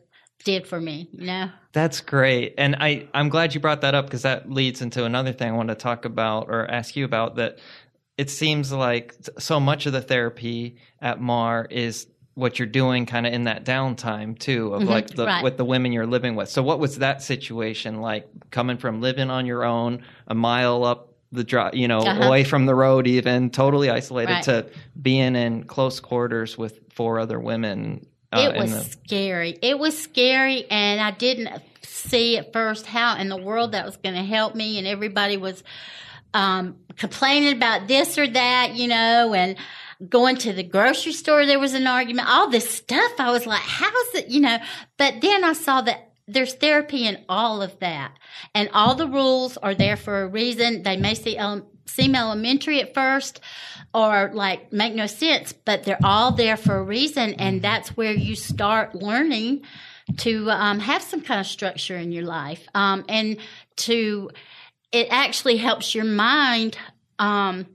did 0.45 0.67
for 0.67 0.81
me. 0.81 1.09
You 1.12 1.27
know, 1.27 1.51
That's 1.73 2.01
great. 2.01 2.55
And 2.59 2.77
I, 2.81 3.09
I'm 3.15 3.29
glad 3.29 3.55
you 3.55 3.61
brought 3.61 3.83
that 3.83 3.95
up 3.95 4.07
because 4.07 4.23
that 4.23 4.51
leads 4.51 4.83
into 4.83 5.05
another 5.05 5.33
thing 5.33 5.49
I 5.53 5.57
want 5.57 5.69
to 5.69 5.75
talk 5.77 6.05
about 6.05 6.49
or 6.49 6.69
ask 6.71 6.97
you 6.97 7.05
about 7.05 7.37
that 7.37 7.59
it 8.19 8.29
seems 8.29 8.71
like 8.73 9.15
so 9.38 9.59
much 9.61 9.87
of 9.87 9.93
the 9.93 10.03
therapy 10.03 10.77
at 11.01 11.21
MAR 11.21 11.67
is 11.71 12.07
what 12.35 12.59
you're 12.59 12.66
doing 12.66 13.05
kind 13.05 13.27
of 13.27 13.33
in 13.33 13.45
that 13.45 13.64
downtime 13.64 14.38
too 14.38 14.73
of 14.75 14.83
Mhm, 14.83 14.88
like 14.88 15.09
the, 15.09 15.27
right. 15.27 15.45
with 15.45 15.57
the 15.59 15.64
women 15.64 15.92
you're 15.92 16.07
living 16.07 16.35
with. 16.35 16.49
So 16.49 16.62
what 16.62 16.79
was 16.79 16.99
that 16.99 17.23
situation 17.23 18.01
like 18.01 18.27
coming 18.51 18.79
from 18.79 19.01
living 19.03 19.29
on 19.31 19.45
your 19.45 19.64
own 19.64 20.03
a 20.29 20.35
mile 20.35 20.85
up 20.85 21.09
the 21.31 21.45
drive, 21.45 21.75
you 21.75 21.88
know, 21.88 22.01
Uh-huh. 22.01 22.25
away 22.27 22.45
from 22.45 22.66
the 22.66 22.75
road 22.75 23.07
even 23.07 23.51
totally 23.51 23.88
isolated 23.90 24.33
Right. 24.33 24.42
to 24.45 24.66
being 25.01 25.35
in 25.37 25.64
close 25.64 25.99
quarters 26.01 26.57
with 26.59 26.81
four 26.92 27.18
other 27.18 27.38
women. 27.40 28.07
uh, 28.35 28.51
it 28.55 28.59
was 28.59 28.73
the- 28.73 28.90
scary. 28.90 29.59
It 29.61 29.79
was 29.79 29.99
scary, 30.03 30.64
and 30.71 31.03
I 31.03 31.11
didn't 31.11 31.51
see 31.83 32.38
at 32.38 32.51
first 32.51 32.87
how 32.87 33.16
in 33.18 33.29
the 33.29 33.37
world 33.37 33.73
that 33.73 33.85
was 33.85 33.99
going 33.99 34.14
to 34.14 34.23
help 34.25 34.55
me. 34.55 34.79
And 34.79 34.87
everybody 34.87 35.37
was 35.37 35.62
um, 36.33 36.77
complaining 36.97 37.53
about 37.55 37.88
this 37.88 38.16
or 38.16 38.27
that, 38.27 38.75
you 38.75 38.88
know, 38.88 39.35
and 39.35 39.55
going 40.09 40.37
to 40.37 40.53
the 40.53 40.62
grocery 40.62 41.12
store. 41.12 41.47
There 41.47 41.59
was 41.59 41.75
an 41.75 41.87
argument. 41.87 42.29
All 42.29 42.51
this 42.51 42.69
stuff. 42.69 43.12
I 43.19 43.31
was 43.31 43.47
like, 43.47 43.61
how's 43.61 44.15
it, 44.15 44.29
you 44.29 44.41
know? 44.41 44.59
But 44.97 45.21
then 45.21 45.45
I 45.45 45.53
saw 45.53 45.83
that. 45.83 46.09
There's 46.29 46.55
therapy 46.55 47.05
in 47.05 47.25
all 47.29 47.62
of 47.62 47.79
that, 47.81 48.17
and 48.55 48.71
all 48.73 48.95
the 48.95 49.09
rules 49.09 49.57
are 49.57 49.75
there 49.75 49.97
for 49.97 50.23
a 50.23 50.29
reason. 50.29 50.85
They 50.85 50.97
may 50.97 51.15
see, 51.15 51.37
seem 51.87 52.15
elementary 52.15 52.81
at 52.81 52.95
first, 52.95 53.41
or 53.93 54.31
like 54.33 54.73
make 54.73 54.95
no 54.95 55.07
sense, 55.09 55.53
but 55.53 55.83
they're 55.83 55.99
all 56.05 56.31
there 56.31 56.57
for 56.57 56.77
a 56.77 56.83
reason, 56.83 57.35
and 57.35 57.61
that's 57.61 57.97
where 57.97 58.12
you 58.12 58.37
start 58.37 58.95
learning 58.95 59.62
to 60.19 60.49
um, 60.51 60.79
have 60.79 61.03
some 61.03 61.23
kind 61.23 61.41
of 61.41 61.47
structure 61.47 61.97
in 61.97 62.12
your 62.12 62.25
life, 62.25 62.67
um, 62.73 63.05
and 63.09 63.37
to 63.77 64.31
it 64.93 65.09
actually 65.11 65.57
helps 65.57 65.93
your 65.93 66.05
mind 66.05 66.79
um, 67.19 67.67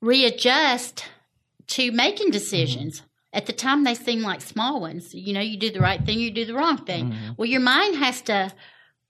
readjust 0.00 1.04
to 1.68 1.92
making 1.92 2.30
decisions. 2.30 3.02
At 3.32 3.46
the 3.46 3.52
time, 3.52 3.84
they 3.84 3.94
seem 3.94 4.22
like 4.22 4.40
small 4.40 4.80
ones. 4.80 5.14
You 5.14 5.34
know, 5.34 5.40
you 5.40 5.58
do 5.58 5.70
the 5.70 5.80
right 5.80 6.02
thing, 6.04 6.18
you 6.18 6.30
do 6.30 6.44
the 6.46 6.54
wrong 6.54 6.78
thing. 6.78 7.12
Mhm. 7.12 7.36
Well, 7.36 7.46
your 7.48 7.60
mind 7.60 7.96
has 7.96 8.22
to, 8.22 8.50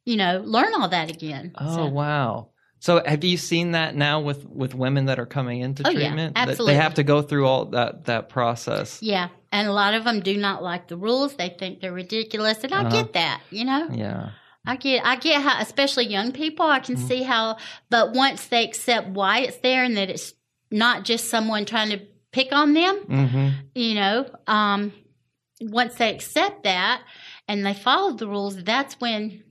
you 0.04 0.16
know, 0.16 0.42
learn 0.44 0.74
all 0.74 0.88
that 0.88 1.08
again. 1.10 1.52
Oh 1.56 1.76
So- 1.76 1.86
wow! 1.86 2.48
So 2.80 3.02
have 3.04 3.24
you 3.24 3.36
seen 3.36 3.72
that 3.72 3.94
now 3.96 4.20
with 4.20 4.44
with 4.46 4.74
women 4.74 5.06
that 5.06 5.18
are 5.18 5.26
coming 5.26 5.60
into 5.60 5.86
Oh, 5.86 5.92
treatment? 5.92 6.34
That 6.34 6.48
absolutely. 6.48 6.74
they 6.74 6.80
have 6.80 6.94
to 6.94 7.04
go 7.04 7.22
through 7.22 7.46
all 7.46 7.66
that 7.66 8.04
that 8.06 8.28
process. 8.28 9.00
Yeah, 9.02 9.28
and 9.52 9.68
a 9.68 9.72
lot 9.72 9.94
of 9.94 10.02
them 10.04 10.20
do 10.20 10.36
not 10.36 10.62
like 10.62 10.88
the 10.88 10.96
rules. 10.96 11.34
They 11.36 11.48
think 11.50 11.80
they're 11.80 11.92
ridiculous, 11.92 12.62
and 12.64 12.72
I 12.74 12.80
Uh-huh. 12.80 12.90
get 12.90 13.12
that. 13.14 13.40
You 13.50 13.64
know, 13.66 13.88
Yeah. 13.92 14.30
I 14.66 14.76
get, 14.76 15.04
I 15.06 15.16
get 15.16 15.40
how, 15.42 15.60
especially 15.60 16.06
young 16.08 16.32
people. 16.32 16.66
I 16.66 16.80
can 16.80 16.96
Mhm. 16.96 17.08
see 17.08 17.22
how, 17.22 17.56
but 17.88 18.12
once 18.12 18.46
they 18.46 18.64
accept 18.64 19.08
why 19.08 19.38
it's 19.40 19.56
there 19.58 19.82
and 19.84 19.96
that 19.96 20.10
it's 20.10 20.34
not 20.70 21.04
just 21.04 21.30
someone 21.30 21.64
trying 21.64 21.90
to 21.90 22.00
pick 22.32 22.52
on 22.52 22.74
them, 22.74 22.96
Mm-hmm. 23.08 23.48
you 23.74 23.94
know, 23.94 24.26
um, 24.46 24.92
once 25.60 25.94
they 25.96 26.14
accept 26.14 26.64
that 26.64 27.02
and 27.48 27.64
they 27.64 27.74
follow 27.74 28.12
the 28.12 28.28
rules, 28.28 28.62
that's 28.62 28.94
when 29.00 29.42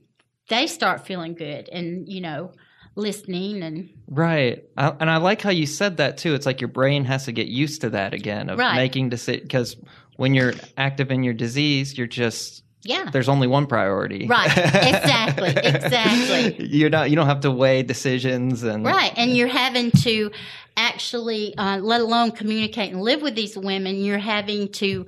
they 0.48 0.66
start 0.66 1.06
feeling 1.06 1.34
good 1.34 1.68
and 1.68 2.08
you 2.08 2.20
know, 2.20 2.52
listening 2.94 3.62
and 3.62 3.90
Right. 4.10 4.64
I, 4.76 4.94
and 5.00 5.10
I 5.10 5.18
like 5.18 5.42
how 5.42 5.50
you 5.50 5.66
said 5.66 5.98
that 5.98 6.16
too. 6.16 6.34
It's 6.34 6.46
like 6.46 6.60
your 6.62 6.68
brain 6.68 7.04
has 7.04 7.26
to 7.26 7.32
get 7.32 7.48
used 7.48 7.82
to 7.82 7.90
that 7.90 8.14
again 8.14 8.48
of 8.48 8.58
Right. 8.58 8.76
making 8.76 9.10
decisions 9.10 9.42
because 9.42 9.76
when 10.16 10.34
you're 10.34 10.54
active 10.78 11.10
in 11.10 11.22
your 11.22 11.34
disease, 11.34 11.96
you're 11.98 12.06
just 12.06 12.62
yeah, 12.82 13.10
there's 13.12 13.28
only 13.28 13.46
one 13.46 13.66
priority. 13.66 14.26
Right. 14.26 14.50
Exactly. 14.56 15.48
Exactly. 15.56 16.66
You're 16.66 16.90
not. 16.90 17.10
You 17.10 17.16
don't 17.16 17.26
have 17.26 17.40
to 17.40 17.50
weigh 17.50 17.82
decisions 17.82 18.62
and 18.62 18.84
Right. 18.84 19.12
And 19.16 19.36
you're 19.36 19.48
having 19.48 19.90
to 20.02 20.30
actually, 20.76 21.56
uh, 21.58 21.78
let 21.78 22.00
alone 22.00 22.30
communicate 22.30 22.92
and 22.92 23.02
live 23.02 23.20
with 23.22 23.34
these 23.34 23.56
women, 23.56 23.96
you're 23.96 24.18
having 24.18 24.70
to, 24.72 25.06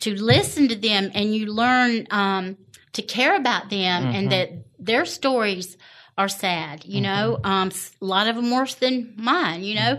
to 0.00 0.14
listen 0.22 0.68
to 0.68 0.74
them 0.76 1.10
and 1.14 1.34
you 1.34 1.46
learn, 1.52 2.06
um, 2.10 2.56
to 2.92 3.02
care 3.02 3.34
about 3.36 3.70
them 3.70 4.04
Mhm. 4.04 4.14
and 4.14 4.32
that 4.32 4.50
their 4.78 5.04
stories 5.06 5.76
are 6.18 6.28
sad, 6.28 6.84
you 6.84 7.00
know, 7.00 7.38
um, 7.44 7.70
a 8.02 8.04
lot 8.04 8.26
of 8.26 8.34
them 8.36 8.50
worse 8.50 8.74
than 8.74 9.14
mine, 9.16 9.62
you 9.62 9.76
know, 9.76 9.98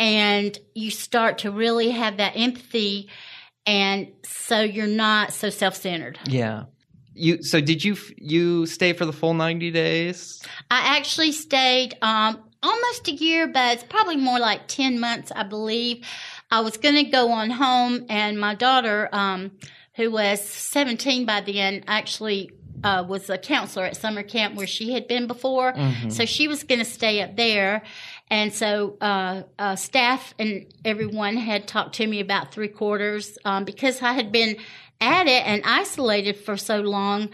and 0.00 0.58
you 0.74 0.90
start 0.90 1.38
to 1.38 1.50
really 1.50 1.90
have 1.90 2.16
that 2.16 2.32
empathy. 2.34 3.08
And 3.66 4.08
so 4.24 4.60
you're 4.60 4.86
not 4.86 5.32
so 5.32 5.50
self-centered. 5.50 6.18
Yeah. 6.26 6.64
You. 7.14 7.42
So 7.42 7.60
did 7.60 7.84
you 7.84 7.96
you 8.16 8.66
stay 8.66 8.92
for 8.92 9.04
the 9.04 9.12
full 9.12 9.34
ninety 9.34 9.70
days? 9.70 10.40
I 10.70 10.96
actually 10.96 11.32
stayed 11.32 11.96
um, 12.00 12.40
almost 12.62 13.08
a 13.08 13.12
year, 13.12 13.46
but 13.46 13.74
it's 13.74 13.84
probably 13.84 14.16
more 14.16 14.38
like 14.38 14.68
10 14.68 15.00
months, 15.00 15.32
I 15.34 15.42
believe. 15.42 16.06
I 16.50 16.60
was 16.60 16.76
going 16.76 16.96
to 16.96 17.04
go 17.04 17.30
on 17.30 17.50
home, 17.50 18.06
and 18.08 18.38
my 18.38 18.54
daughter, 18.54 19.08
um, 19.12 19.52
who 19.94 20.10
was 20.10 20.40
17 20.40 21.26
by 21.26 21.40
then, 21.42 21.84
actually 21.86 22.52
uh, 22.82 23.04
was 23.06 23.28
a 23.28 23.36
counselor 23.36 23.84
at 23.84 23.96
summer 23.96 24.22
camp 24.22 24.54
where 24.54 24.66
she 24.66 24.92
had 24.92 25.06
been 25.06 25.26
before. 25.26 25.72
Mhm. 25.74 26.10
So 26.12 26.24
she 26.24 26.48
was 26.48 26.62
going 26.64 26.78
to 26.78 26.84
stay 26.84 27.20
up 27.20 27.36
there. 27.36 27.82
And 28.30 28.52
so 28.54 28.96
uh, 29.00 29.42
uh, 29.58 29.74
staff 29.76 30.34
and 30.38 30.72
everyone 30.84 31.36
had 31.36 31.66
talked 31.66 31.96
to 31.96 32.06
me 32.06 32.20
about 32.20 32.52
three 32.52 32.68
quarters 32.68 33.36
um, 33.44 33.64
because 33.64 34.00
I 34.02 34.12
had 34.12 34.30
been 34.30 34.56
at 35.00 35.26
it 35.26 35.44
and 35.46 35.62
isolated 35.64 36.36
for 36.36 36.56
so 36.56 36.80
long. 36.80 37.30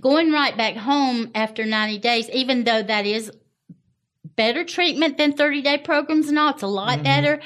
Going 0.00 0.30
right 0.30 0.56
back 0.56 0.76
home 0.76 1.30
after 1.34 1.64
90 1.64 1.98
days, 1.98 2.30
even 2.30 2.64
though 2.64 2.82
that 2.82 3.06
is 3.06 3.32
better 4.36 4.64
treatment 4.64 5.16
than 5.18 5.32
30 5.32 5.62
day 5.62 5.78
programs 5.78 6.28
and 6.28 6.38
all, 6.38 6.50
it's 6.50 6.62
a 6.62 6.66
lot 6.66 6.98
Mhm. 6.98 7.04
better. 7.04 7.40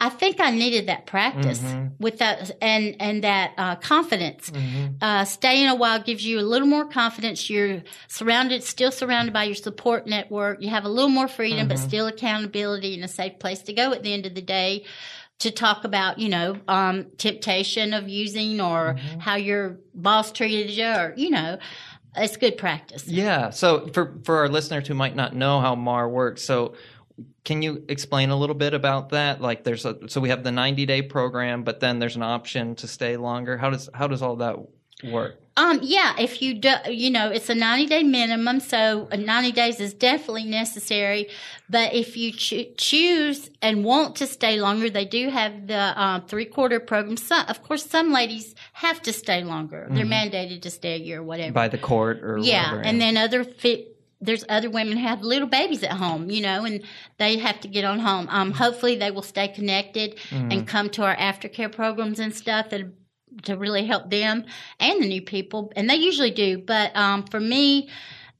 I 0.00 0.08
think 0.08 0.40
I 0.40 0.50
needed 0.50 0.86
that 0.86 1.06
practice 1.06 1.60
Mhm. 1.60 1.92
with 1.98 2.18
that 2.18 2.50
and 2.62 2.96
and 2.98 3.22
that 3.22 3.52
uh, 3.58 3.76
confidence 3.76 4.50
Mhm. 4.50 4.96
uh, 5.02 5.24
staying 5.24 5.68
a 5.68 5.74
while 5.74 6.00
gives 6.00 6.24
you 6.24 6.40
a 6.40 6.46
little 6.52 6.66
more 6.68 6.86
confidence. 6.86 7.50
You're 7.50 7.82
surrounded, 8.08 8.62
still 8.64 8.90
surrounded 8.92 9.32
by 9.32 9.44
your 9.44 9.54
support 9.54 10.06
network. 10.06 10.62
You 10.62 10.70
have 10.70 10.84
a 10.84 10.88
little 10.88 11.10
more 11.10 11.28
freedom, 11.28 11.68
but 11.68 11.76
Mhm. 11.76 11.80
still 11.80 12.06
accountability 12.06 12.94
and 12.94 13.04
a 13.04 13.08
safe 13.08 13.38
place 13.38 13.60
to 13.62 13.72
go 13.72 13.92
at 13.92 14.02
the 14.02 14.12
end 14.12 14.24
of 14.26 14.34
the 14.34 14.42
day 14.42 14.84
to 15.40 15.50
talk 15.50 15.84
about, 15.84 16.18
you 16.18 16.28
know, 16.28 16.56
um, 16.68 17.06
temptation 17.16 17.94
of 17.94 18.08
using 18.08 18.60
or 18.60 18.96
Mhm. 18.98 19.20
how 19.20 19.36
your 19.36 19.78
boss 19.94 20.32
treated 20.32 20.70
you 20.70 20.86
or, 20.86 21.14
you 21.16 21.30
know, 21.30 21.58
it's 22.16 22.36
good 22.36 22.56
practice. 22.58 23.06
Yeah. 23.06 23.50
So 23.50 23.86
for 23.94 24.14
for 24.24 24.38
our 24.38 24.48
listeners 24.48 24.88
who 24.88 24.94
might 24.94 25.16
not 25.16 25.34
know 25.34 25.60
how 25.60 25.74
MAR 25.74 26.08
works, 26.08 26.42
so 26.42 26.74
can 27.44 27.62
you 27.62 27.84
explain 27.88 28.30
a 28.30 28.36
little 28.36 28.54
bit 28.56 28.74
about 28.74 29.10
that? 29.10 29.40
Like 29.40 29.64
there's 29.64 29.84
a 29.84 30.08
so 30.08 30.20
we 30.20 30.28
have 30.30 30.44
the 30.44 30.52
90 30.52 30.86
day 30.86 31.02
program, 31.02 31.62
but 31.64 31.80
then 31.80 31.98
there's 31.98 32.16
an 32.16 32.22
option 32.22 32.74
to 32.76 32.86
stay 32.88 33.16
longer. 33.16 33.56
How 33.56 33.70
does 33.70 33.88
how 33.94 34.06
does 34.08 34.22
all 34.22 34.36
that 34.36 34.56
work? 35.04 35.36
Um, 35.56 35.80
yeah, 35.82 36.14
if 36.18 36.40
you 36.40 36.54
do, 36.54 36.72
you 36.88 37.10
know, 37.10 37.28
it's 37.28 37.50
a 37.50 37.54
90 37.54 37.86
day 37.86 38.02
minimum, 38.02 38.60
so 38.60 39.08
uh, 39.12 39.16
90 39.16 39.52
days 39.52 39.78
is 39.80 39.92
definitely 39.92 40.44
necessary. 40.44 41.28
But 41.68 41.92
if 41.92 42.16
you 42.16 42.32
cho- 42.32 42.64
choose 42.78 43.50
and 43.60 43.84
want 43.84 44.16
to 44.16 44.26
stay 44.26 44.58
longer, 44.60 44.88
they 44.88 45.04
do 45.04 45.28
have 45.28 45.66
the 45.66 46.00
um, 46.00 46.22
three 46.26 46.46
quarter 46.46 46.80
program. 46.80 47.16
Some, 47.18 47.44
of 47.48 47.62
course, 47.62 47.84
some 47.84 48.10
ladies 48.12 48.54
have 48.74 49.02
to 49.02 49.12
stay 49.12 49.42
longer. 49.44 49.86
They're 49.90 50.06
Mhm. 50.06 50.30
mandated 50.30 50.62
to 50.62 50.70
stay 50.70 50.94
a 50.94 50.98
year 50.98 51.18
or 51.20 51.24
whatever. 51.24 51.52
By 51.52 51.68
the 51.68 51.78
court 51.78 52.22
or 52.22 52.38
yeah, 52.38 52.70
whatever, 52.70 52.82
and 52.88 53.00
then 53.00 53.16
other 53.16 53.44
fit. 53.44 53.89
There's 54.20 54.44
other 54.48 54.68
women 54.68 54.98
who 54.98 55.06
have 55.06 55.22
little 55.22 55.48
babies 55.48 55.82
at 55.82 55.92
home, 55.92 56.30
you 56.30 56.42
know, 56.42 56.64
and 56.64 56.82
they 57.18 57.38
have 57.38 57.60
to 57.60 57.68
get 57.68 57.84
on 57.84 57.98
home. 58.00 58.28
Um, 58.30 58.52
hopefully 58.52 58.96
they 58.96 59.10
will 59.10 59.22
stay 59.22 59.48
connected 59.48 60.16
Mhm. 60.30 60.52
and 60.52 60.66
come 60.68 60.90
to 60.90 61.02
our 61.04 61.16
aftercare 61.16 61.72
programs 61.72 62.18
and 62.20 62.34
stuff 62.34 62.68
that 62.70 62.82
to 63.44 63.56
really 63.56 63.86
help 63.86 64.10
them 64.10 64.44
and 64.80 65.02
the 65.02 65.06
new 65.08 65.22
people, 65.22 65.72
and 65.76 65.88
they 65.88 65.94
usually 65.94 66.32
do. 66.32 66.58
But 66.58 66.94
um, 66.96 67.24
for 67.24 67.40
me, 67.40 67.88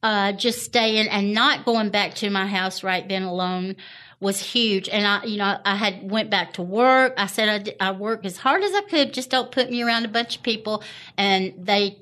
uh, 0.03 0.33
just 0.33 0.62
staying 0.64 1.09
and 1.09 1.33
not 1.33 1.64
going 1.64 1.90
back 1.90 2.14
to 2.16 2.29
my 2.31 2.47
house 2.47 2.83
right 2.83 3.09
then 3.09 3.23
alone 3.23 3.77
was 4.19 4.40
huge. 4.40 4.88
And 4.88 5.07
I, 5.07 5.25
you 5.25 5.37
know, 5.38 5.59
I 5.64 5.77
had 5.77 6.11
went 6.11 6.29
back 6.29 6.55
to 6.55 6.62
work. 6.62 7.14
I 7.16 7.27
said 7.27 7.77
I, 7.81 7.88
I 7.88 7.93
work 7.93 8.25
as 8.25 8.37
hard 8.37 8.62
as 8.62 8.75
I 8.75 8.83
could. 8.83 9.14
Just 9.14 9.31
don't 9.31 9.51
put 9.51 9.71
me 9.71 9.83
around 9.83 10.05
a 10.05 10.09
bunch 10.09 10.37
of 10.37 10.43
people. 10.43 10.83
And 11.16 11.55
they 11.57 11.99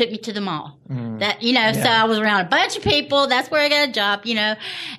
took 0.00 0.10
me 0.10 0.18
to 0.18 0.32
the 0.32 0.40
mall. 0.40 0.78
Mhm. 0.90 1.18
That 1.20 1.42
you 1.42 1.52
know, 1.52 1.72
so 1.72 1.88
I 2.02 2.04
was 2.04 2.18
around 2.18 2.40
a 2.46 2.48
bunch 2.48 2.76
of 2.76 2.82
people. 2.82 3.26
That's 3.26 3.50
where 3.50 3.60
I 3.62 3.68
got 3.68 3.88
a 3.88 3.92
job, 3.92 4.16
you 4.24 4.34
know, 4.34 4.54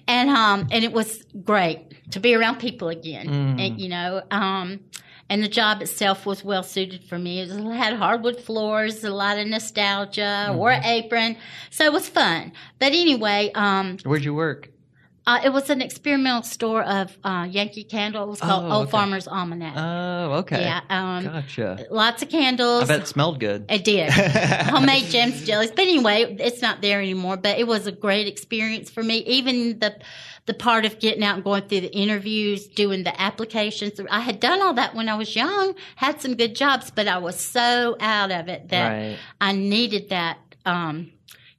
and 0.08 0.30
um, 0.30 0.68
and 0.72 0.84
it 0.84 0.94
was 0.94 1.10
great 1.44 1.80
to 2.12 2.20
be 2.20 2.36
around 2.36 2.56
people 2.60 2.90
again, 2.90 3.28
Mm. 3.28 3.66
and 3.66 3.82
you 3.82 3.90
know, 3.90 4.22
um, 4.32 4.80
and 5.30 5.42
the 5.42 5.48
job 5.48 5.82
itself 5.82 6.26
was 6.26 6.44
well 6.44 6.62
suited 6.64 7.02
for 7.10 7.18
me. 7.18 7.40
It 7.42 7.50
had 7.84 7.94
hardwood 7.96 8.38
floors, 8.42 9.04
a 9.04 9.10
lot 9.10 9.38
of 9.40 9.48
nostalgia, 9.48 10.52
wore 10.54 10.72
Mm-hmm. 10.72 10.84
an 10.84 10.90
apron, 10.98 11.38
so 11.70 11.86
it 11.86 11.94
was 11.94 12.08
fun. 12.10 12.52
But 12.80 12.90
anyway, 12.94 13.52
um, 13.56 13.98
Where'd 14.04 14.26
you 14.26 14.34
work? 14.34 14.70
Uh, 15.28 15.40
it 15.44 15.54
was 15.54 15.70
an 15.70 15.82
experimental 15.82 16.42
store 16.44 16.82
of 16.84 17.16
uh, 17.24 17.48
Yankee 17.50 17.84
Candle. 17.84 18.24
It 18.24 18.30
was 18.30 18.40
called 18.42 18.66
Oh, 18.66 18.72
Old 18.78 18.84
okay. 18.84 18.92
Farmer's 18.92 19.28
Almanac. 19.28 19.74
Oh, 19.78 20.34
okay. 20.40 20.62
yeah, 20.62 20.82
um, 20.90 21.24
Gotcha. 21.26 21.86
lots 21.92 22.24
of 22.24 22.30
candles. 22.30 22.84
I 22.84 22.88
bet 22.88 23.02
it 23.02 23.08
smelled 23.08 23.40
good. 23.40 23.66
It 23.70 23.84
did. 23.84 24.12
Homemade 24.14 25.06
gems, 25.06 25.46
jellies. 25.46 25.70
But 25.72 25.82
anyway, 25.82 26.36
it's 26.40 26.62
not 26.62 26.82
there 26.82 27.00
anymore. 27.00 27.38
But 27.38 27.60
it 27.60 27.68
was 27.68 27.86
a 27.88 27.92
great 27.92 28.28
experience 28.28 28.90
for 28.90 29.04
me. 29.04 29.18
Even 29.20 29.80
the 29.80 29.96
the 30.48 30.54
part 30.56 30.86
of 30.86 30.98
getting 30.98 31.24
out 31.24 31.36
and 31.36 31.44
going 31.44 31.62
through 31.68 31.82
the 31.82 31.94
interviews, 31.96 32.66
doing 32.66 33.04
the 33.04 33.22
applications. 33.22 34.00
I 34.10 34.22
had 34.22 34.40
done 34.40 34.60
all 34.62 34.74
that 34.74 34.96
when 34.96 35.08
I 35.08 35.14
was 35.16 35.36
young, 35.36 35.76
had 35.96 36.20
some 36.20 36.34
good 36.36 36.56
jobs, 36.56 36.90
but 36.90 37.08
I 37.08 37.20
was 37.20 37.40
so 37.40 37.96
out 38.00 38.32
of 38.32 38.48
it 38.48 38.70
that 38.70 38.90
right. 38.90 39.18
I 39.40 39.52
needed 39.54 40.10
that. 40.10 40.40
Um, 40.66 41.12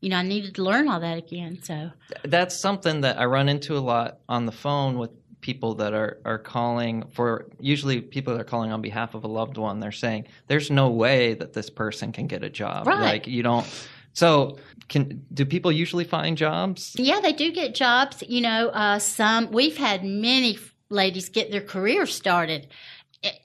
you 0.02 0.10
know, 0.10 0.16
I 0.16 0.22
needed 0.22 0.56
to 0.56 0.64
learn 0.64 0.88
all 0.88 1.00
that 1.00 1.16
again. 1.16 1.62
So 1.62 1.92
that's 2.24 2.58
something 2.58 3.02
that 3.02 3.18
I 3.18 3.24
run 3.24 3.48
into 3.48 3.78
a 3.78 3.80
lot 3.80 4.18
on 4.28 4.46
the 4.46 4.52
phone 4.52 4.98
with 4.98 5.10
people 5.40 5.76
that 5.76 5.94
are, 5.94 6.18
are 6.24 6.38
calling 6.38 7.04
for 7.12 7.46
usually 7.60 8.00
people 8.00 8.34
that 8.34 8.40
are 8.40 8.44
calling 8.44 8.72
on 8.72 8.82
behalf 8.82 9.14
of 9.14 9.22
a 9.22 9.28
loved 9.28 9.56
one. 9.56 9.78
They're 9.78 9.92
saying 9.92 10.26
there's 10.48 10.70
no 10.70 10.90
way 10.90 11.34
that 11.34 11.52
this 11.52 11.70
person 11.70 12.12
can 12.12 12.26
get 12.26 12.42
a 12.42 12.50
job. 12.50 12.86
Right. 12.88 13.00
Like 13.00 13.26
you 13.28 13.44
don't. 13.44 13.66
So 14.12 14.58
can 14.88 15.24
do 15.32 15.46
people 15.46 15.70
usually 15.70 16.04
find 16.04 16.36
jobs? 16.36 16.94
Yeah, 16.98 17.20
they 17.20 17.32
do 17.32 17.52
get 17.52 17.74
jobs. 17.74 18.24
You 18.26 18.40
know, 18.40 18.68
uh, 18.68 18.98
some 18.98 19.52
we've 19.52 19.76
had 19.76 20.04
many 20.04 20.58
ladies 20.90 21.28
get 21.28 21.52
their 21.52 21.62
career 21.62 22.06
started. 22.06 22.66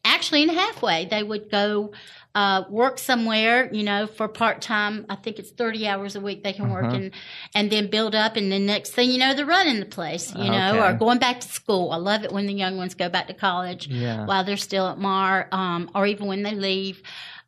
Actually, 0.03 0.41
in 0.41 0.49
halfway, 0.49 1.05
they 1.05 1.21
would 1.21 1.51
go 1.51 1.93
uh, 2.39 2.63
work 2.69 2.95
somewhere. 2.99 3.57
You 3.73 3.83
know, 3.89 4.01
for 4.17 4.27
part 4.27 4.57
time. 4.61 5.05
I 5.09 5.15
think 5.15 5.39
it's 5.39 5.51
thirty 5.61 5.87
hours 5.91 6.15
a 6.15 6.21
week 6.21 6.39
they 6.43 6.53
can 6.53 6.69
work, 6.69 6.85
Uh-huh. 6.85 6.95
and 6.97 7.11
and 7.57 7.65
then 7.71 7.89
build 7.89 8.13
up, 8.23 8.35
and 8.39 8.51
the 8.51 8.59
next 8.59 8.91
thing 8.95 9.09
you 9.13 9.17
know, 9.23 9.33
they're 9.35 9.45
running 9.57 9.79
the 9.79 9.85
place. 9.99 10.25
You 10.35 10.51
know, 10.55 10.69
Okay. 10.75 10.79
or 10.87 10.93
going 11.05 11.19
back 11.19 11.37
to 11.41 11.47
school. 11.47 11.91
I 11.91 11.97
love 11.97 12.21
it 12.25 12.31
when 12.31 12.45
the 12.45 12.53
young 12.63 12.77
ones 12.77 12.93
go 13.03 13.09
back 13.09 13.25
to 13.27 13.33
college 13.33 13.87
Yeah. 13.87 14.25
while 14.25 14.43
they're 14.43 14.57
still 14.71 14.87
at 14.87 14.97
Mar, 14.99 15.47
um, 15.51 15.89
or 15.95 16.05
even 16.05 16.27
when 16.27 16.43
they 16.43 16.55
leave. 16.55 17.01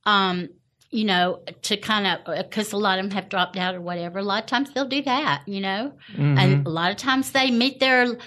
Um, 0.06 0.50
you 0.92 1.06
know, 1.06 1.40
to 1.68 1.78
kind 1.78 2.08
of, 2.08 2.16
because 2.44 2.74
a 2.74 2.78
lot 2.78 2.98
of 2.98 3.06
them 3.06 3.12
have 3.12 3.30
dropped 3.30 3.56
out 3.58 3.76
or 3.76 3.82
whatever. 3.90 4.18
A 4.18 4.24
lot 4.24 4.42
of 4.42 4.48
times 4.54 4.72
they'll 4.74 4.88
do 4.98 5.04
that, 5.04 5.44
you 5.46 5.62
know, 5.62 5.94
Mhm. 6.18 6.40
and 6.40 6.66
a 6.66 6.70
lot 6.72 6.90
of 6.90 6.98
times 6.98 7.32
they 7.32 7.52
meet 7.52 7.80
their 7.80 8.18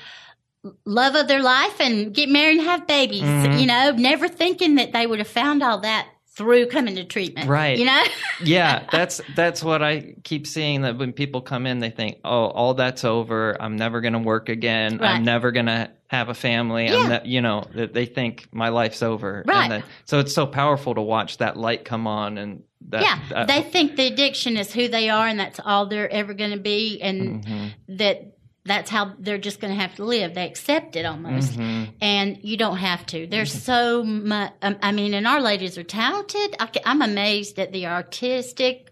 love 0.87 1.17
of 1.17 1.27
their 1.27 1.43
life 1.43 1.81
and 1.81 2.15
get 2.15 2.29
married 2.29 2.59
and 2.59 2.67
have 2.69 2.87
babies, 2.87 3.23
Mhm. 3.23 3.61
you 3.61 3.67
know, 3.67 3.91
never 4.11 4.29
thinking 4.29 4.77
that 4.77 4.93
they 4.93 5.09
would 5.09 5.19
have 5.19 5.27
found 5.27 5.61
all 5.61 5.79
that 5.81 6.07
through 6.35 6.67
coming 6.69 6.95
to 6.97 7.05
treatment. 7.05 7.49
Right. 7.49 7.79
You 7.79 7.85
know? 7.85 8.03
yeah, 8.45 8.87
that's 8.91 9.21
that's 9.37 9.63
what 9.63 9.83
I 9.83 10.15
keep 10.25 10.47
seeing. 10.47 10.83
That 10.83 10.99
when 10.99 11.13
people 11.13 11.41
come 11.43 11.67
in, 11.67 11.79
they 11.79 11.91
think, 11.91 12.19
"Oh, 12.25 12.47
all 12.47 12.75
that's 12.75 13.05
over. 13.05 13.57
I'm 13.61 13.77
never 13.77 14.01
going 14.01 14.15
to 14.15 14.19
work 14.19 14.49
again. 14.49 14.99
Right. 14.99 15.11
I'm 15.17 15.25
never 15.25 15.53
going 15.53 15.67
to 15.67 15.91
have 16.09 16.29
a 16.29 16.35
family." 16.35 16.87
Yeah. 16.87 16.97
I'm 16.97 17.09
ne- 17.09 17.23
you 17.29 17.41
know, 17.41 17.65
that 17.75 17.93
they 17.93 18.07
think 18.07 18.49
my 18.53 18.71
life's 18.71 19.03
over. 19.03 19.45
Right. 19.47 19.65
And 19.65 19.73
then, 19.73 19.85
so 20.07 20.19
it's 20.21 20.35
so 20.35 20.47
powerful 20.47 20.95
to 20.95 21.03
watch 21.03 21.39
that 21.39 21.57
light 21.57 21.85
come 21.85 22.07
on, 22.07 22.39
and 22.39 22.63
that, 22.89 23.03
yeah. 23.03 23.19
that- 23.31 23.49
they 23.49 23.63
think 23.63 23.97
the 23.97 24.07
addiction 24.07 24.57
is 24.57 24.73
who 24.73 24.89
they 24.89 25.09
are 25.11 25.27
and 25.27 25.39
that's 25.39 25.61
all 25.65 25.87
they're 25.87 26.11
ever 26.11 26.35
going 26.35 26.51
to 26.51 26.59
be 26.59 27.01
and 27.01 27.45
Mhm. 27.45 27.71
that 27.91 28.32
that's 28.65 28.91
how 28.91 29.13
they're 29.19 29.39
just 29.39 29.61
going 29.61 29.75
to 29.75 29.81
have 29.81 29.97
to 29.97 30.05
live. 30.05 30.35
They 30.35 30.47
accept 30.47 30.95
it 30.97 31.05
almost. 31.05 31.53
Mhm. 31.59 31.93
and 32.01 32.39
you 32.43 32.57
don't 32.57 32.77
have 32.79 33.05
to. 33.07 33.27
There's 33.27 33.51
Mm-hmm. 33.51 33.59
so 33.59 34.05
much. 34.05 34.53
Um, 34.63 34.77
I 34.83 34.93
mean, 34.93 35.15
and 35.15 35.27
our 35.27 35.41
ladies 35.41 35.77
are 35.79 35.83
talented. 35.83 36.55
I, 36.61 36.69
am 36.85 37.03
amazed 37.03 37.59
at 37.59 37.73
the 37.73 37.87
artistic 37.87 38.91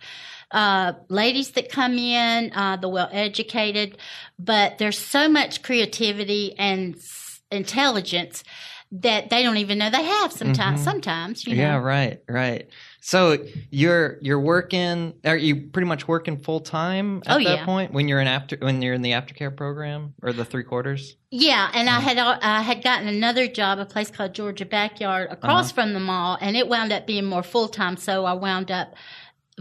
uh, 0.52 0.94
ladies 1.08 1.52
that 1.52 1.70
come 1.70 1.96
in, 1.96 2.52
uh, 2.52 2.76
the 2.76 2.88
well 2.88 3.08
educated, 3.12 3.96
but 4.38 4.78
there's 4.78 4.98
so 4.98 5.28
much 5.28 5.62
creativity 5.62 6.58
and 6.58 6.96
s- 6.96 7.40
intelligence 7.52 8.42
that 8.90 9.30
they 9.30 9.44
don't 9.44 9.58
even 9.58 9.78
know 9.78 9.88
they 9.90 10.02
have. 10.02 10.32
Sometimes, 10.32 10.80
Mhm. 10.80 10.84
sometimes, 10.84 11.46
you 11.46 11.54
know. 11.54 11.62
Yeah, 11.62 11.76
right, 11.76 12.18
right. 12.28 12.68
So 13.02 13.44
you're 13.70 14.18
you're 14.20 14.38
working. 14.40 15.14
Are 15.24 15.36
you 15.36 15.56
pretty 15.56 15.88
much 15.88 16.06
working 16.06 16.36
full 16.36 16.60
time 16.60 17.22
at 17.26 17.36
Oh, 17.36 17.38
that 17.42 17.58
yeah. 17.60 17.64
point 17.64 17.92
when 17.92 18.08
you're 18.08 18.20
in 18.20 18.26
after 18.26 18.56
when 18.60 18.82
you're 18.82 18.92
in 18.94 19.02
the 19.02 19.12
aftercare 19.12 19.54
program 19.56 20.14
or 20.22 20.32
the 20.34 20.44
three 20.44 20.64
quarters? 20.64 21.16
Yeah, 21.30 21.70
and 21.72 21.88
I 21.88 22.00
had 22.00 22.18
al- 22.18 22.38
I 22.42 22.60
had 22.62 22.84
gotten 22.84 23.08
another 23.08 23.46
job, 23.48 23.78
a 23.78 23.86
place 23.86 24.10
called 24.10 24.34
Georgia 24.34 24.66
Backyard, 24.66 25.28
across 25.30 25.66
Uh-huh. 25.72 25.74
from 25.82 25.92
the 25.94 26.00
mall, 26.00 26.36
and 26.40 26.56
it 26.56 26.68
wound 26.68 26.92
up 26.92 27.06
being 27.06 27.24
more 27.24 27.42
full 27.42 27.68
time. 27.68 27.96
So 27.96 28.26
I 28.26 28.34
wound 28.34 28.70
up 28.70 28.94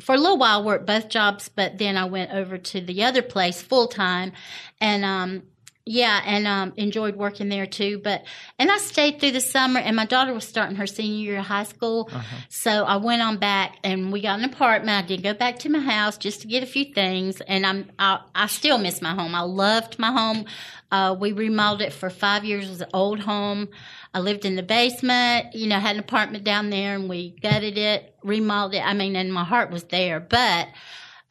for 0.01 0.15
a 0.15 0.17
little 0.17 0.37
while 0.37 0.63
worked 0.63 0.85
both 0.85 1.07
jobs, 1.09 1.49
but 1.49 1.77
then 1.77 1.95
I 1.97 2.05
went 2.05 2.31
over 2.31 2.57
to 2.57 2.81
the 2.81 3.03
other 3.03 3.21
place 3.21 3.61
full 3.61 3.87
time, 3.87 4.33
and 4.81 5.05
um, 5.05 5.43
yeah, 5.91 6.21
and 6.23 6.45
um, 6.45 6.73
enjoyed 6.77 7.15
working 7.15 7.49
there 7.49 7.65
too. 7.65 7.99
But 8.03 8.23
and 8.59 8.69
I 8.69 8.77
stayed 8.77 9.19
through 9.19 9.31
the 9.31 9.41
summer, 9.41 9.79
and 9.79 9.95
my 9.95 10.05
daughter 10.05 10.31
was 10.35 10.47
starting 10.47 10.75
her 10.75 10.85
senior 10.85 11.17
year 11.31 11.39
of 11.39 11.45
high 11.47 11.63
school, 11.63 12.09
Uh-huh. 12.13 12.37
so 12.49 12.71
I 12.85 12.97
went 12.97 13.23
on 13.23 13.37
back, 13.37 13.77
and 13.83 14.11
we 14.13 14.21
got 14.21 14.37
an 14.37 14.45
apartment. 14.45 15.03
I 15.03 15.07
did 15.07 15.23
go 15.23 15.33
back 15.33 15.57
to 15.59 15.69
my 15.69 15.79
house 15.79 16.15
just 16.19 16.41
to 16.41 16.47
get 16.47 16.61
a 16.61 16.67
few 16.67 16.93
things, 16.93 17.41
and 17.41 17.65
I'm 17.65 17.89
I, 17.97 18.19
I 18.35 18.45
still 18.45 18.77
miss 18.77 19.01
my 19.01 19.13
home. 19.15 19.33
I 19.33 19.41
loved 19.41 19.97
my 19.97 20.11
home. 20.11 20.45
Uh, 20.91 21.15
we 21.19 21.31
remodeled 21.31 21.81
it 21.81 21.93
for 21.93 22.09
five 22.11 22.45
years. 22.45 22.67
It 22.67 22.69
was 22.69 22.81
an 22.81 22.89
old 22.93 23.19
home. 23.19 23.69
I 24.13 24.19
lived 24.19 24.45
in 24.45 24.55
the 24.55 24.63
basement. 24.63 25.55
You 25.55 25.67
know, 25.69 25.79
had 25.79 25.95
an 25.95 25.99
apartment 26.07 26.43
down 26.43 26.69
there, 26.69 26.93
and 26.93 27.09
we 27.09 27.31
gutted 27.41 27.77
it, 27.79 28.13
remodeled 28.23 28.75
it. 28.75 28.85
I 28.85 28.93
mean, 28.93 29.15
and 29.15 29.33
my 29.33 29.43
heart 29.43 29.71
was 29.71 29.85
there, 29.85 30.19
but. 30.19 30.67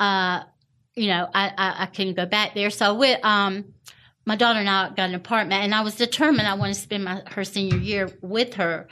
Uh, 0.00 0.42
you 0.94 1.06
know, 1.06 1.28
I, 1.32 1.44
I, 1.56 1.82
I 1.84 1.86
couldn't 1.86 2.14
go 2.14 2.26
back 2.26 2.54
there. 2.54 2.70
So 2.70 2.94
we, 2.94 3.12
um, 3.12 3.72
my 4.28 4.36
daughter 4.36 4.60
and 4.60 4.68
I 4.68 4.90
got 4.90 5.08
an 5.08 5.14
apartment, 5.14 5.64
and 5.64 5.74
I 5.74 5.80
was 5.80 5.94
determined 5.96 6.46
I 6.46 6.54
wanted 6.54 6.74
to 6.74 6.80
spend 6.80 7.02
my, 7.04 7.22
her 7.34 7.44
senior 7.44 7.78
year 7.78 8.10
with 8.20 8.54
her. 8.54 8.86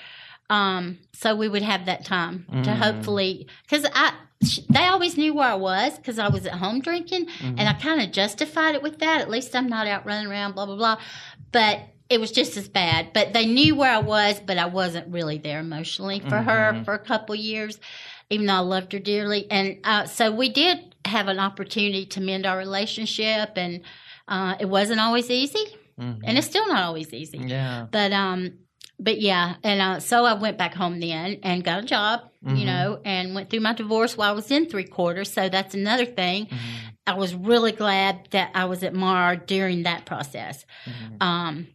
Um, 0.49 0.99
so 1.13 1.35
we 1.37 1.49
would 1.49 1.63
have 1.63 1.87
that 1.87 2.05
time 2.05 2.47
to 2.65 2.71
Mm. 2.71 2.77
hopefully, 2.85 3.47
because 3.69 3.85
I, 3.95 4.13
they 4.71 4.85
always 4.87 5.17
knew 5.19 5.35
where 5.35 5.49
I 5.49 5.55
was 5.57 5.97
because 5.99 6.19
I 6.19 6.29
was 6.29 6.47
at 6.47 6.55
home 6.55 6.81
drinking, 6.81 7.27
Mm-hmm. 7.27 7.59
and 7.59 7.69
I 7.69 7.73
kind 7.75 8.01
of 8.01 8.13
justified 8.13 8.75
it 8.77 8.83
with 8.83 8.99
that. 9.01 9.21
At 9.21 9.29
least 9.31 9.55
I'm 9.55 9.69
not 9.69 9.87
out 9.87 10.07
running 10.07 10.27
around, 10.31 10.55
blah 10.55 10.67
blah 10.67 10.77
blah. 10.77 10.99
But 11.53 11.81
it 12.09 12.21
was 12.21 12.31
just 12.31 12.57
as 12.57 12.69
bad. 12.69 13.13
But 13.13 13.33
they 13.33 13.47
knew 13.47 13.75
where 13.75 13.93
I 13.93 13.99
was, 13.99 14.39
but 14.39 14.57
I 14.59 14.67
wasn't 14.67 15.13
really 15.13 15.39
there 15.39 15.59
emotionally 15.61 16.21
for 16.21 16.37
her 16.37 16.73
Mhm. 16.73 16.85
for 16.85 16.95
a 16.95 16.99
couple 17.11 17.35
years, 17.35 17.81
even 18.31 18.47
though 18.47 18.55
I 18.55 18.59
loved 18.61 18.93
her 18.93 19.01
dearly. 19.01 19.51
And 19.51 19.79
uh, 19.85 20.05
so 20.07 20.31
we 20.31 20.49
did 20.49 20.95
have 21.05 21.27
an 21.29 21.41
opportunity 21.41 22.07
to 22.07 22.21
mend 22.21 22.47
our 22.47 22.57
relationship, 22.57 23.51
and 23.57 23.81
uh, 24.29 24.55
it 24.61 24.67
wasn't 24.69 25.01
always 25.01 25.31
easy, 25.31 25.65
Mhm. 26.01 26.21
and 26.25 26.37
it's 26.39 26.47
still 26.47 26.67
not 26.69 26.83
always 26.83 27.13
easy. 27.13 27.39
yeah. 27.39 27.87
But 27.91 28.13
um, 28.13 28.53
but 28.99 29.21
yeah, 29.21 29.57
and 29.63 29.81
uh, 29.81 30.01
so 30.01 30.25
I 30.25 30.35
went 30.35 30.57
back 30.59 30.75
home 30.75 31.01
then 31.01 31.39
and 31.43 31.63
got 31.63 31.81
a 31.85 31.87
job, 31.87 32.21
Mhm. 32.45 32.59
you 32.59 32.65
know, 32.65 33.01
and 33.05 33.35
went 33.35 33.51
through 33.51 33.61
my 33.61 33.73
divorce 33.75 34.17
while 34.17 34.31
I 34.31 34.35
was 34.35 34.51
in 34.51 34.67
three 34.67 34.85
quarters. 34.85 35.33
So 35.33 35.49
that's 35.49 35.75
another 35.75 36.07
thing. 36.07 36.47
Mhm. 36.47 36.59
I 37.07 37.15
was 37.15 37.35
really 37.35 37.73
glad 37.73 38.29
that 38.31 38.51
I 38.55 38.65
was 38.65 38.83
at 38.83 38.95
Mar 38.95 39.37
during 39.37 39.83
that 39.85 40.07
process. 40.07 40.65
Mhm. 40.87 41.23
Um, 41.23 41.67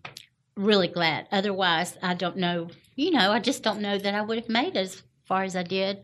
really 0.57 0.87
glad. 0.87 1.27
Otherwise, 1.31 1.97
I 2.01 2.13
don't 2.15 2.37
know. 2.37 2.69
You 2.95 3.11
know, 3.11 3.31
I 3.31 3.39
just 3.39 3.63
don't 3.63 3.81
know 3.81 3.97
that 3.97 4.13
I 4.13 4.21
would 4.21 4.37
have 4.37 4.49
made 4.49 4.75
as 4.75 5.01
far 5.25 5.43
as 5.43 5.55
I 5.55 5.63
did, 5.63 6.03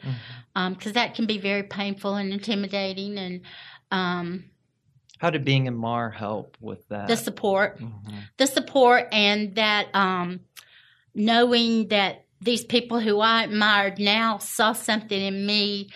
because 0.56 0.94
that 0.94 1.14
can 1.16 1.26
be 1.26 1.38
very 1.38 1.64
painful 1.64 2.16
and 2.16 2.32
intimidating, 2.32 3.18
and 3.18 3.42
um, 3.92 4.46
How 5.18 5.30
did 5.30 5.44
being 5.46 5.66
in 5.66 5.76
Mar 5.76 6.10
help 6.10 6.58
with 6.62 6.88
that? 6.90 7.08
the 7.08 7.18
support. 7.18 7.80
Mhm. 7.80 8.28
the 8.38 8.48
support 8.48 9.08
and 9.12 9.56
that 9.56 9.88
um, 9.96 10.42
knowing 11.14 11.88
that 11.90 12.26
these 12.40 12.64
people 12.64 13.00
who 13.00 13.20
I 13.20 13.44
admired 13.44 14.00
now 14.00 14.38
saw 14.38 14.74
something 14.74 15.20
in 15.20 15.46
me, 15.46 15.90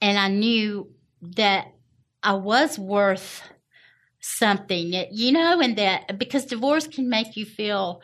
and 0.00 0.18
I 0.18 0.28
knew 0.28 0.90
that 1.20 1.68
I 2.22 2.34
was 2.34 2.78
worth 2.78 3.42
something, 4.20 4.92
you 5.10 5.32
know, 5.32 5.60
and 5.60 5.76
that 5.76 6.18
because 6.18 6.46
divorce 6.46 6.86
can 6.86 7.08
make 7.08 7.36
you 7.36 7.44
feel. 7.44 8.00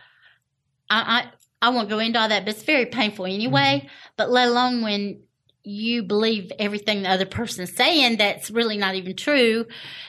I 0.90 1.30
I, 1.60 1.68
I 1.68 1.70
won't 1.70 1.88
go 1.88 1.98
into 1.98 2.20
all 2.20 2.28
that, 2.28 2.44
but 2.44 2.54
it's 2.54 2.62
very 2.62 2.86
painful 2.86 3.26
anyway. 3.26 3.88
But 4.16 4.30
let 4.30 4.48
alone 4.48 4.82
when 4.82 5.22
you 5.64 6.02
believe 6.02 6.52
everything 6.58 7.02
the 7.02 7.10
other 7.10 7.26
person's 7.26 7.74
saying 7.74 8.16
that's 8.16 8.50
really 8.50 8.76
not 8.76 8.94
even 8.94 9.16
true, 9.16 9.66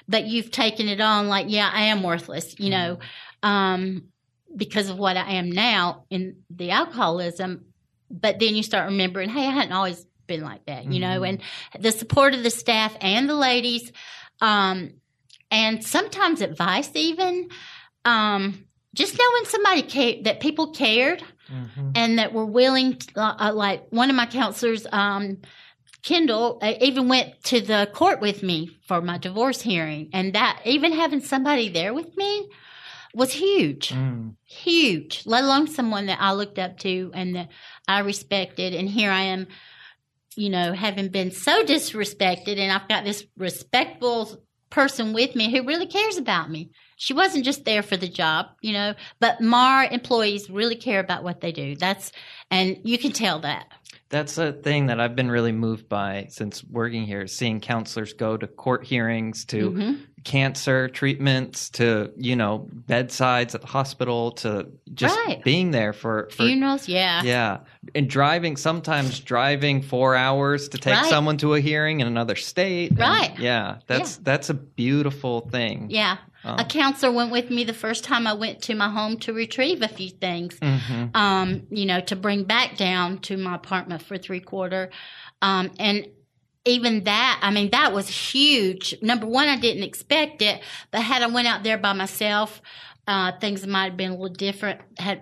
but 0.07 0.25
you've 0.25 0.51
taken 0.51 0.87
it 0.87 1.01
on 1.01 1.27
like, 1.27 1.47
yeah, 1.49 1.69
I 1.71 1.85
am 1.85 2.03
worthless, 2.03 2.59
you 2.59 2.69
know, 2.69 2.99
um, 3.43 4.05
because 4.55 4.89
of 4.89 4.97
what 4.97 5.17
I 5.17 5.33
am 5.33 5.51
now 5.51 6.05
in 6.09 6.37
the 6.49 6.71
alcoholism. 6.71 7.65
But 8.09 8.39
then 8.39 8.55
you 8.55 8.63
start 8.63 8.89
remembering, 8.89 9.29
hey, 9.29 9.45
I 9.45 9.51
hadn't 9.51 9.73
always 9.73 10.05
been 10.27 10.43
like 10.43 10.65
that, 10.65 10.91
you 10.91 10.99
know, 10.99 11.21
Mhm. 11.21 11.29
and 11.29 11.83
the 11.83 11.91
support 11.91 12.33
of 12.33 12.43
the 12.43 12.49
staff 12.49 12.95
and 13.01 13.27
the 13.29 13.35
ladies, 13.35 13.91
um, 14.41 14.93
and 15.51 15.83
sometimes 15.83 16.41
advice 16.41 16.91
even. 16.95 17.49
Um, 18.05 18.65
just 18.93 19.17
knowing 19.17 19.45
somebody 19.45 19.81
cared, 19.83 20.23
that 20.25 20.39
people 20.39 20.71
cared 20.71 21.23
Mhm. 21.51 21.91
and 21.95 22.19
that 22.19 22.33
were 22.33 22.45
willing 22.45 22.95
to, 22.97 23.19
uh, 23.19 23.51
like 23.53 23.83
one 23.91 24.09
of 24.09 24.15
my 24.15 24.25
counselors 24.25 24.85
um 24.91 25.37
kendall 26.01 26.59
uh, 26.61 26.73
even 26.79 27.07
went 27.09 27.43
to 27.43 27.59
the 27.59 27.89
court 27.93 28.21
with 28.21 28.41
me 28.41 28.69
for 28.87 29.01
my 29.01 29.17
divorce 29.17 29.61
hearing 29.61 30.09
and 30.13 30.33
that 30.33 30.61
even 30.65 30.93
having 30.93 31.19
somebody 31.19 31.67
there 31.69 31.93
with 31.93 32.15
me 32.15 32.47
was 33.13 33.33
huge 33.33 33.89
Mm. 33.89 34.35
huge 34.45 35.23
let 35.25 35.43
alone 35.43 35.67
someone 35.67 36.05
that 36.05 36.19
i 36.21 36.31
looked 36.31 36.57
up 36.59 36.77
to 36.79 37.11
and 37.13 37.35
that 37.35 37.49
i 37.87 37.99
respected 37.99 38.73
and 38.73 38.87
here 38.87 39.11
i 39.11 39.23
am 39.23 39.47
you 40.35 40.49
know 40.49 40.71
having 40.73 41.09
been 41.09 41.31
so 41.31 41.63
disrespected 41.65 42.57
and 42.57 42.71
i've 42.71 42.87
got 42.87 43.03
this 43.03 43.25
respectable 43.35 44.41
person 44.69 45.13
with 45.13 45.35
me 45.35 45.51
who 45.51 45.65
really 45.65 45.87
cares 45.87 46.17
about 46.17 46.49
me. 46.49 46.69
She 46.95 47.13
wasn't 47.13 47.45
just 47.45 47.65
there 47.65 47.81
for 47.81 47.97
the 47.97 48.09
job 48.09 48.47
you 48.61 48.73
know 48.73 48.93
but 49.19 49.41
mar 49.41 49.85
employees 49.85 50.49
really 50.49 50.75
care 50.75 50.99
about 50.99 51.23
what 51.23 51.41
they 51.41 51.51
do. 51.51 51.75
That's 51.75 52.11
and 52.51 52.77
you 52.83 52.97
can 52.97 53.11
tell 53.11 53.39
that 53.39 53.67
That's 54.09 54.37
a 54.39 54.51
thing 54.51 54.87
that 54.87 54.99
I've 54.99 55.15
been 55.15 55.29
really 55.29 55.51
moved 55.51 55.87
by 55.87 56.27
since 56.29 56.63
working 56.63 57.03
here, 57.05 57.27
seeing 57.27 57.59
counselors 57.59 58.13
go 58.13 58.37
to 58.37 58.47
court 58.47 58.83
hearings, 58.83 59.45
to 59.45 59.71
Mhm. 59.71 59.99
cancer 60.23 60.89
treatments, 60.89 61.69
to, 61.71 62.11
you 62.17 62.35
know, 62.35 62.67
bedsides 62.71 63.53
at 63.55 63.61
the 63.61 63.67
hospital, 63.67 64.31
to 64.31 64.67
just 64.95 65.15
Right. 65.27 65.43
being 65.43 65.71
there 65.71 65.93
for, 65.93 66.27
for 66.31 66.43
funerals 66.43 66.87
yeah 66.89 67.21
yeah. 67.23 67.57
And 67.95 68.09
driving, 68.09 68.57
sometimes 68.57 69.19
driving 69.19 69.81
four 69.83 70.15
hours 70.15 70.67
to 70.69 70.77
take 70.79 70.95
Right. 70.95 71.05
someone 71.09 71.37
to 71.37 71.53
a 71.53 71.59
hearing 71.61 71.99
in 71.99 72.07
another 72.07 72.35
state. 72.35 72.97
Right. 72.97 73.31
yeah. 73.39 73.77
That's, 73.87 74.17
that's 74.17 74.49
a 74.49 74.55
beautiful 74.55 75.41
thing. 75.51 75.87
yeah 75.89 76.17
Um, 76.43 76.59
a 76.59 76.63
counselor 76.65 77.11
went 77.11 77.31
with 77.31 77.49
me 77.49 77.65
the 77.65 77.73
first 77.73 78.03
time 78.05 78.25
i 78.25 78.33
went 78.33 78.61
to 78.63 78.75
my 78.75 78.89
home 78.89 79.17
to 79.19 79.33
retrieve 79.33 79.81
a 79.81 79.89
few 79.89 80.09
things 80.09 80.57
mhm. 80.59 81.15
um, 81.15 81.67
you 81.69 81.85
know, 81.85 81.99
to 82.01 82.15
bring 82.15 82.43
back 82.43 82.77
down 82.77 83.19
to 83.19 83.35
my 83.37 83.55
apartment 83.55 84.01
for 84.01 84.17
three 84.17 84.39
quarter. 84.39 84.89
Um, 85.41 85.71
and 85.79 86.07
even 86.65 87.03
that, 87.05 87.39
I 87.41 87.51
mean, 87.51 87.71
that 87.71 87.93
was 87.93 88.07
huge. 88.09 88.95
Number 89.01 89.25
one, 89.25 89.47
I 89.47 89.57
didn't 89.57 89.83
expect 89.83 90.41
it, 90.41 90.61
but 90.91 91.01
had 91.01 91.23
I 91.23 91.27
went 91.27 91.47
out 91.47 91.63
there 91.63 91.77
by 91.77 91.93
myself, 91.93 92.61
uh, 93.07 93.31
things 93.39 93.65
might 93.65 93.85
have 93.85 93.97
been 93.97 94.11
a 94.11 94.15
little 94.15 94.27
different. 94.35 94.81
Had 94.99 95.21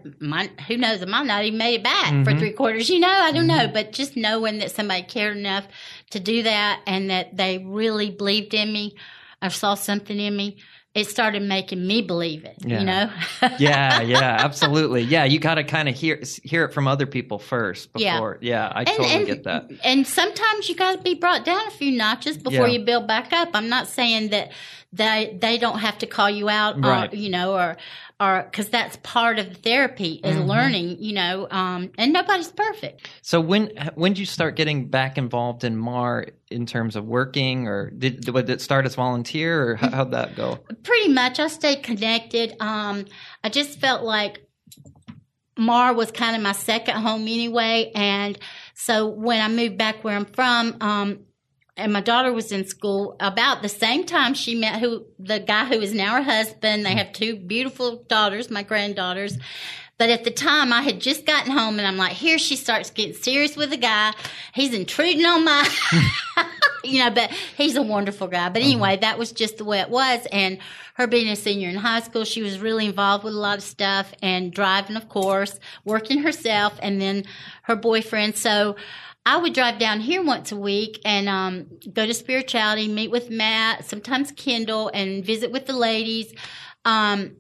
who 0.68 0.78
knows? 0.78 1.02
I 1.02 1.06
might 1.06 1.26
not 1.26 1.46
even 1.46 1.58
made 1.58 1.76
it 1.76 1.84
back 1.84 2.10
for 2.26 2.34
Mhm. 2.34 2.40
three 2.40 2.52
quarters. 2.52 2.90
You 2.90 3.00
know, 3.00 3.08
I 3.08 3.32
don't 3.32 3.48
know. 3.48 3.70
But 3.70 3.94
just 3.94 4.18
knowing 4.18 4.58
that 4.58 4.72
somebody 4.72 5.04
cared 5.04 5.38
enough 5.38 5.68
to 6.10 6.20
do 6.20 6.44
that, 6.44 6.82
and 6.86 7.10
that 7.10 7.38
they 7.38 7.60
really 7.60 8.10
believed 8.10 8.54
in 8.54 8.74
me, 8.74 8.96
or 9.42 9.50
saw 9.50 9.76
something 9.76 10.20
in 10.20 10.36
me, 10.36 10.58
it 10.98 11.06
started 11.06 11.44
making 11.44 11.86
me 11.86 12.02
believe 12.02 12.44
it. 12.44 12.56
Yeah. 12.60 12.80
You 12.80 12.86
know? 12.86 13.12
yeah, 13.60 14.02
yeah, 14.02 14.38
absolutely. 14.40 15.04
Yeah, 15.04 15.26
you 15.26 15.38
got 15.40 15.56
to 15.56 15.64
kind 15.64 15.88
of 15.88 15.94
hear 15.94 16.20
hear 16.44 16.66
it 16.66 16.74
from 16.74 16.88
other 16.88 17.06
people 17.06 17.38
first 17.38 17.94
before. 17.94 18.40
Yeah, 18.42 18.66
yeah 18.66 18.72
I 18.74 18.84
totally 18.84 19.10
and, 19.10 19.26
get 19.28 19.44
that. 19.44 19.70
And 19.84 20.08
sometimes 20.08 20.68
you 20.68 20.76
got 20.76 20.98
to 20.98 21.04
be 21.04 21.14
brought 21.14 21.46
down 21.46 21.68
a 21.68 21.72
few 21.72 21.92
notches 21.92 22.38
before 22.38 22.68
Yeah. 22.68 22.80
you 22.80 22.86
build 22.86 23.08
back 23.08 23.32
up. 23.32 23.50
I'm 23.54 23.70
not 23.70 23.88
saying 23.88 24.30
that 24.30 24.52
they 24.92 25.38
they 25.40 25.60
don't 25.60 25.80
have 25.80 26.00
to 26.00 26.08
call 26.08 26.30
you 26.32 26.50
out, 26.50 26.84
Right. 26.84 27.14
or, 27.14 27.16
you 27.16 27.30
know, 27.30 27.54
or 27.54 27.78
or 28.20 28.44
because 28.50 28.70
that's 28.70 28.98
part 29.04 29.38
of 29.38 29.50
the 29.50 29.56
therapy 29.56 30.20
is 30.24 30.36
Mhm. 30.38 30.48
learning, 30.48 30.98
you 31.00 31.14
know. 31.14 31.48
Um, 31.52 31.92
and 31.98 32.12
nobody's 32.12 32.52
perfect. 32.52 33.08
So 33.22 33.40
when 33.40 33.72
when 33.96 34.14
did 34.14 34.20
you 34.20 34.26
start 34.26 34.56
getting 34.56 34.88
back 34.90 35.18
involved 35.18 35.64
in 35.64 35.78
Mar 35.78 36.28
in 36.50 36.66
terms 36.66 36.96
of 36.96 37.06
working, 37.06 37.68
or 37.68 37.92
did 37.92 38.22
did 38.22 38.50
it 38.50 38.62
start 38.62 38.86
as 38.86 38.96
volunteer, 38.96 39.72
or 39.72 39.76
how, 39.76 39.90
how'd 39.92 40.12
that 40.12 40.36
go? 40.36 40.58
Pretty 40.84 41.10
much, 41.10 41.40
I 41.40 41.48
stayed 41.48 41.84
connected. 41.84 42.56
Um, 42.60 43.06
I 43.44 43.50
just 43.50 43.80
felt 43.80 44.04
like 44.04 44.42
Mar 45.58 45.94
was 45.94 46.12
kind 46.12 46.36
of 46.36 46.42
my 46.42 46.52
second 46.54 46.96
home 46.98 47.22
anyway, 47.22 47.92
and 47.96 48.38
so 48.74 49.08
when 49.08 49.42
I 49.42 49.48
moved 49.48 49.78
back 49.78 50.04
where 50.04 50.16
I'm 50.16 50.26
from, 50.26 50.78
um, 50.82 51.20
and 51.78 51.94
my 51.94 52.02
daughter 52.02 52.34
was 52.34 52.52
in 52.52 52.66
school 52.68 53.16
about 53.20 53.62
the 53.62 53.70
same 53.70 54.04
time 54.06 54.34
she 54.34 54.56
met 54.56 54.80
who 54.80 55.06
the 55.20 55.40
guy 55.40 55.66
who 55.66 55.80
is 55.80 55.94
now 55.94 56.16
her 56.16 56.24
husband. 56.24 56.86
They 56.86 56.96
have 56.96 57.14
two 57.14 57.36
beautiful 57.36 58.04
daughters, 58.08 58.50
my 58.50 58.64
granddaughters. 58.64 59.38
But 60.00 60.10
at 60.12 60.24
the 60.24 60.32
time, 60.32 60.72
I 60.74 60.82
had 60.82 61.00
just 61.00 61.26
gotten 61.26 61.52
home, 61.52 61.80
and 61.80 61.88
I'm 61.88 61.98
like, 61.98 62.14
here 62.14 62.38
she 62.38 62.56
starts 62.56 62.92
getting 62.92 63.16
serious 63.16 63.56
with 63.56 63.74
a 63.74 63.78
guy. 63.78 64.14
He's 64.54 64.74
intruding 64.74 65.26
on 65.26 65.44
my, 65.44 65.68
you 66.84 67.04
know, 67.04 67.10
but 67.10 67.32
he's 67.32 67.76
a 67.76 67.82
wonderful 67.82 68.28
guy. 68.28 68.50
But 68.50 68.62
anyway, 68.62 68.94
mm-hmm. 68.94 69.02
that 69.02 69.18
was 69.18 69.32
just 69.32 69.58
the 69.58 69.66
way 69.66 69.80
it 69.80 69.90
was. 69.90 70.28
And 70.32 70.60
her 70.94 71.08
being 71.08 71.28
a 71.30 71.36
senior 71.36 71.70
in 71.70 71.76
high 71.76 72.02
school, 72.02 72.26
she 72.26 72.44
was 72.44 72.60
really 72.60 72.86
involved 72.86 73.24
with 73.24 73.34
a 73.34 73.40
lot 73.40 73.58
of 73.58 73.64
stuff 73.64 74.14
and 74.22 74.54
driving, 74.54 74.98
of 74.98 75.10
course, 75.10 75.60
working 75.84 76.20
herself, 76.20 76.78
and 76.80 77.02
then 77.02 77.24
her 77.64 77.76
boyfriend. 77.76 78.36
So 78.36 78.76
I 79.28 79.36
would 79.38 79.54
drive 79.54 79.78
down 79.78 80.00
here 80.00 80.24
once 80.24 80.54
a 80.54 80.56
week 80.56 81.02
and 81.04 81.28
um, 81.28 81.68
go 81.94 82.06
to 82.06 82.14
spirituality, 82.14 82.88
meet 82.88 83.12
with 83.12 83.30
Matt, 83.30 83.84
sometimes 83.86 84.32
Kendall, 84.32 84.90
and 84.94 85.24
visit 85.26 85.52
with 85.52 85.66
the 85.66 85.74
ladies. 85.74 86.34
Um, 86.86 87.36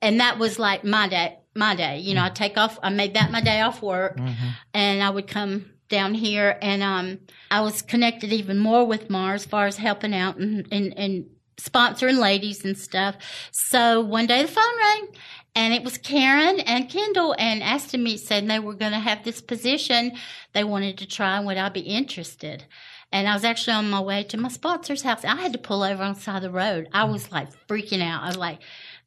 and 0.00 0.18
that 0.20 0.38
was 0.38 0.58
like 0.58 0.82
my 0.84 1.08
day. 1.08 1.38
My 1.54 1.76
day, 1.76 1.98
you 1.98 2.14
know, 2.14 2.24
I 2.24 2.30
take 2.30 2.56
off. 2.56 2.78
I 2.82 2.88
made 2.88 3.14
that 3.14 3.30
my 3.30 3.40
day 3.42 3.60
off 3.60 3.82
work, 3.82 4.16
Mm-hmm. 4.16 4.48
and 4.72 5.02
I 5.02 5.10
would 5.10 5.28
come 5.28 5.66
down 5.90 6.14
here, 6.14 6.56
and 6.62 6.82
um, 6.82 7.18
I 7.50 7.60
was 7.60 7.82
connected 7.82 8.32
even 8.32 8.58
more 8.58 8.84
with 8.86 9.10
Mar 9.10 9.34
as 9.34 9.44
far 9.44 9.66
as 9.66 9.76
helping 9.76 10.14
out 10.14 10.38
and 10.38 10.66
and, 10.72 10.96
and 10.96 11.26
sponsoring 11.58 12.18
ladies 12.18 12.64
and 12.64 12.76
stuff. 12.78 13.16
So 13.52 14.00
one 14.00 14.26
day 14.26 14.40
the 14.42 14.48
phone 14.48 14.76
rang, 14.78 15.08
and 15.54 15.74
it 15.74 15.84
was 15.84 15.98
Karen 15.98 16.60
and 16.60 16.88
Kendall, 16.88 17.34
and 17.38 17.62
asked 17.62 17.96
me 17.96 18.16
said 18.16 18.48
they 18.48 18.58
were 18.58 18.74
going 18.74 18.92
to 18.92 18.98
have 18.98 19.24
this 19.24 19.40
position. 19.40 20.12
They 20.52 20.64
wanted 20.64 20.98
to 20.98 21.06
try, 21.06 21.36
and 21.36 21.46
would 21.46 21.56
I 21.58 21.68
be 21.68 21.80
interested? 21.80 22.64
And 23.12 23.28
I 23.28 23.34
was 23.34 23.44
actually 23.44 23.74
on 23.74 23.90
my 23.90 24.00
way 24.00 24.22
to 24.24 24.38
my 24.38 24.48
sponsor's 24.48 25.02
house. 25.02 25.22
I 25.24 25.36
had 25.36 25.52
to 25.52 25.58
pull 25.58 25.82
over 25.82 26.02
on 26.02 26.14
the 26.14 26.20
side 26.20 26.36
of 26.36 26.42
the 26.42 26.50
road. 26.50 26.88
I 26.94 27.04
was 27.04 27.30
like 27.30 27.48
freaking 27.68 28.02
out. 28.02 28.22
I 28.22 28.28
was 28.28 28.38
like, 28.38 28.60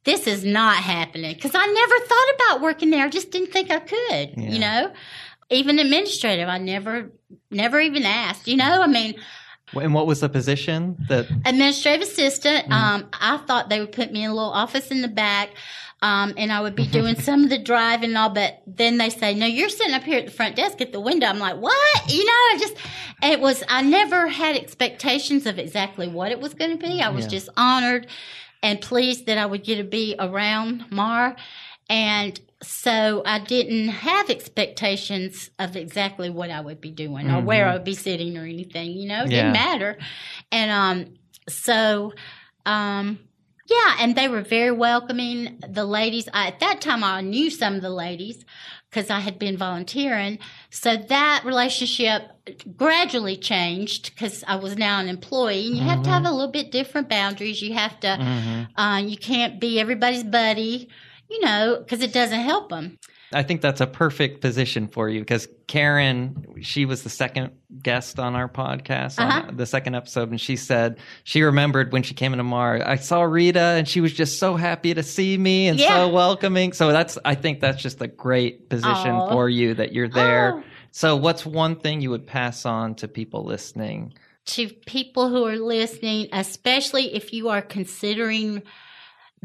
this 0.04 0.28
is 0.28 0.44
not 0.44 0.76
happening 0.76 1.34
because 1.34 1.50
I 1.56 1.66
never 1.66 1.98
thought 2.06 2.34
about 2.36 2.60
working 2.62 2.90
there. 2.90 3.04
I 3.04 3.08
just 3.08 3.32
didn't 3.32 3.50
think 3.52 3.70
I 3.72 3.80
could, 3.80 4.34
Yeah. 4.36 4.50
you 4.50 4.58
know? 4.60 4.92
Even 5.50 5.80
administrative, 5.80 6.48
I 6.48 6.58
never, 6.58 7.10
never 7.50 7.80
even 7.80 8.04
asked, 8.04 8.46
you 8.46 8.56
know? 8.56 8.80
I 8.82 8.86
mean, 8.86 9.16
And 9.74 9.92
what 9.94 10.06
was 10.06 10.20
the 10.20 10.28
position 10.28 10.96
that? 11.08 11.28
administrative 11.44 12.02
assistant. 12.02 12.70
Um, 12.70 13.08
I 13.12 13.38
thought 13.38 13.68
they 13.68 13.80
would 13.80 13.92
put 13.92 14.12
me 14.12 14.24
in 14.24 14.30
a 14.30 14.34
little 14.34 14.50
office 14.52 14.90
in 14.92 15.02
the 15.02 15.08
back, 15.08 15.50
um, 16.02 16.34
and 16.36 16.52
I 16.52 16.60
would 16.60 16.76
be 16.76 16.86
doing 16.86 17.16
some 17.20 17.42
of 17.42 17.50
the 17.50 17.58
driving 17.58 18.10
and 18.10 18.18
all. 18.18 18.30
But 18.30 18.62
then 18.66 18.96
they 18.98 19.10
say, 19.10 19.34
"No, 19.34 19.46
you're 19.46 19.68
sitting 19.68 19.94
up 19.94 20.04
here 20.04 20.18
at 20.20 20.26
the 20.26 20.32
front 20.32 20.54
desk 20.56 20.80
at 20.80 20.92
the 20.92 21.00
window." 21.00 21.26
I'm 21.26 21.40
like, 21.40 21.56
"What?" 21.56 22.12
You 22.12 22.24
know, 22.24 22.32
I 22.32 22.56
just 22.60 22.76
it 23.22 23.40
was. 23.40 23.64
I 23.68 23.82
never 23.82 24.28
had 24.28 24.56
expectations 24.56 25.46
of 25.46 25.58
exactly 25.58 26.06
what 26.06 26.30
it 26.30 26.40
was 26.40 26.54
going 26.54 26.78
to 26.78 26.86
be. 26.86 27.02
I 27.02 27.08
was 27.08 27.24
Yeah. 27.24 27.30
just 27.30 27.48
honored 27.56 28.06
and 28.62 28.80
pleased 28.80 29.26
that 29.26 29.36
I 29.36 29.46
would 29.46 29.64
get 29.64 29.76
to 29.78 29.84
be 29.84 30.14
around 30.18 30.84
Mar, 30.92 31.34
and 31.88 32.38
so 32.62 33.22
I 33.26 33.38
didn't 33.38 33.88
have 33.88 34.30
expectations 34.30 35.50
of 35.58 35.76
exactly 35.76 36.30
what 36.30 36.50
I 36.50 36.60
would 36.60 36.80
be 36.80 36.90
doing 36.90 37.30
or 37.30 37.40
where 37.42 37.68
I 37.68 37.74
would 37.74 37.84
be 37.84 37.94
sitting 37.94 38.36
or 38.38 38.44
anything. 38.44 38.92
You 38.92 39.08
know, 39.08 39.24
it 39.24 39.30
Yeah. 39.30 39.42
didn't 39.42 39.52
matter. 39.52 39.98
And 40.50 40.70
um, 40.70 41.14
so 41.48 42.12
um, 42.64 43.18
yeah, 43.68 43.96
and 44.00 44.14
they 44.16 44.28
were 44.28 44.42
very 44.42 44.70
welcoming. 44.70 45.58
The 45.68 45.84
ladies, 45.84 46.28
I, 46.32 46.48
at 46.48 46.60
that 46.60 46.80
time, 46.80 47.02
I 47.04 47.20
knew 47.20 47.50
some 47.50 47.74
of 47.74 47.82
the 47.82 47.90
ladies 47.90 48.44
because 48.90 49.10
I 49.10 49.18
had 49.20 49.38
been 49.38 49.56
volunteering. 49.56 50.38
So 50.70 50.96
that 50.96 51.42
relationship 51.44 52.22
gradually 52.76 53.36
changed 53.36 54.14
because 54.14 54.44
I 54.46 54.56
was 54.56 54.76
now 54.76 55.00
an 55.00 55.08
employee, 55.08 55.66
and 55.66 55.76
you 55.76 55.84
have 55.84 56.02
to 56.04 56.10
have 56.10 56.24
a 56.24 56.30
little 56.30 56.50
bit 56.50 56.70
different 56.70 57.08
boundaries. 57.08 57.60
You 57.60 57.74
have 57.74 57.98
to, 58.00 58.08
Mhm. 58.18 58.68
uh, 58.76 59.02
you 59.04 59.16
can't 59.16 59.60
be 59.60 59.80
everybody's 59.80 60.24
buddy, 60.24 60.88
you 61.28 61.40
know, 61.40 61.76
because 61.78 62.00
it 62.02 62.12
doesn't 62.12 62.40
help 62.40 62.68
them. 62.68 62.98
I 63.32 63.42
think 63.42 63.60
that's 63.60 63.80
a 63.80 63.88
perfect 63.88 64.40
position 64.40 64.86
for 64.86 65.08
you 65.08 65.18
because 65.20 65.48
Karen, 65.66 66.46
she 66.62 66.84
was 66.84 67.02
the 67.02 67.10
second 67.10 67.50
guest 67.82 68.20
on 68.20 68.36
our 68.36 68.48
podcast, 68.48 69.18
Uh-huh. 69.18 69.50
the 69.52 69.66
second 69.66 69.96
episode, 69.96 70.30
and 70.30 70.40
she 70.40 70.54
said 70.54 70.98
she 71.24 71.42
remembered 71.42 71.92
when 71.92 72.04
she 72.04 72.14
came 72.14 72.32
into 72.32 72.44
Mar. 72.44 72.80
I 72.86 72.94
saw 72.96 73.22
Rita, 73.22 73.58
and 73.58 73.88
she 73.88 74.00
was 74.00 74.12
just 74.12 74.38
so 74.38 74.54
happy 74.54 74.94
to 74.94 75.02
see 75.02 75.36
me 75.36 75.66
and 75.66 75.78
Yeah. 75.78 75.88
so 75.96 76.08
welcoming. 76.08 76.72
So 76.72 76.92
that's, 76.92 77.18
I 77.24 77.34
think 77.34 77.60
that's 77.60 77.82
just 77.82 78.00
a 78.00 78.06
great 78.06 78.68
position 78.68 79.16
Aw. 79.16 79.30
for 79.32 79.48
you 79.48 79.74
that 79.74 79.92
you're 79.92 80.08
there. 80.08 80.54
Oh. 80.58 80.62
So, 80.92 81.16
what's 81.16 81.44
one 81.44 81.76
thing 81.76 82.00
you 82.00 82.10
would 82.10 82.26
pass 82.26 82.64
on 82.64 82.94
to 82.96 83.08
people 83.08 83.44
listening? 83.44 84.14
to 84.46 84.68
people 84.68 85.28
who 85.28 85.44
are 85.44 85.56
listening, 85.56 86.28
especially 86.32 87.12
if 87.16 87.32
you 87.32 87.48
are 87.48 87.60
considering 87.60 88.62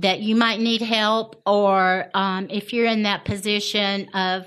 that 0.02 0.20
you 0.20 0.36
might 0.36 0.60
need 0.60 0.82
help 0.82 1.42
or 1.46 2.10
um, 2.14 2.48
if 2.50 2.74
you're 2.74 2.86
in 2.86 3.04
that 3.04 3.26
position 3.26 4.10
of 4.14 4.46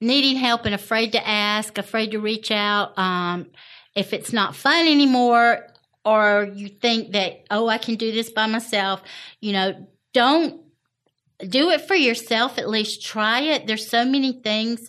needing 0.00 0.36
help 0.36 0.64
and 0.66 0.74
afraid 0.74 1.12
to 1.12 1.26
ask, 1.26 1.78
afraid 1.78 2.10
to 2.10 2.18
reach 2.18 2.50
out, 2.50 2.96
um, 2.98 3.46
if 3.94 4.12
it's 4.12 4.32
not 4.32 4.54
fun 4.54 4.86
anymore, 4.86 5.66
or 6.04 6.50
you 6.54 6.68
think 6.68 7.12
that, 7.12 7.44
oh, 7.50 7.68
I 7.68 7.78
can 7.78 7.96
do 7.96 8.12
this 8.12 8.30
by 8.30 8.46
myself, 8.46 9.02
you 9.40 9.52
know, 9.52 9.88
don't 10.12 10.62
do 11.48 11.70
it 11.70 11.82
for 11.82 11.94
yourself. 11.94 12.58
At 12.58 12.68
least 12.68 13.04
try 13.04 13.40
it. 13.40 13.66
There's 13.66 13.88
so 13.88 14.04
many 14.04 14.32
things 14.32 14.88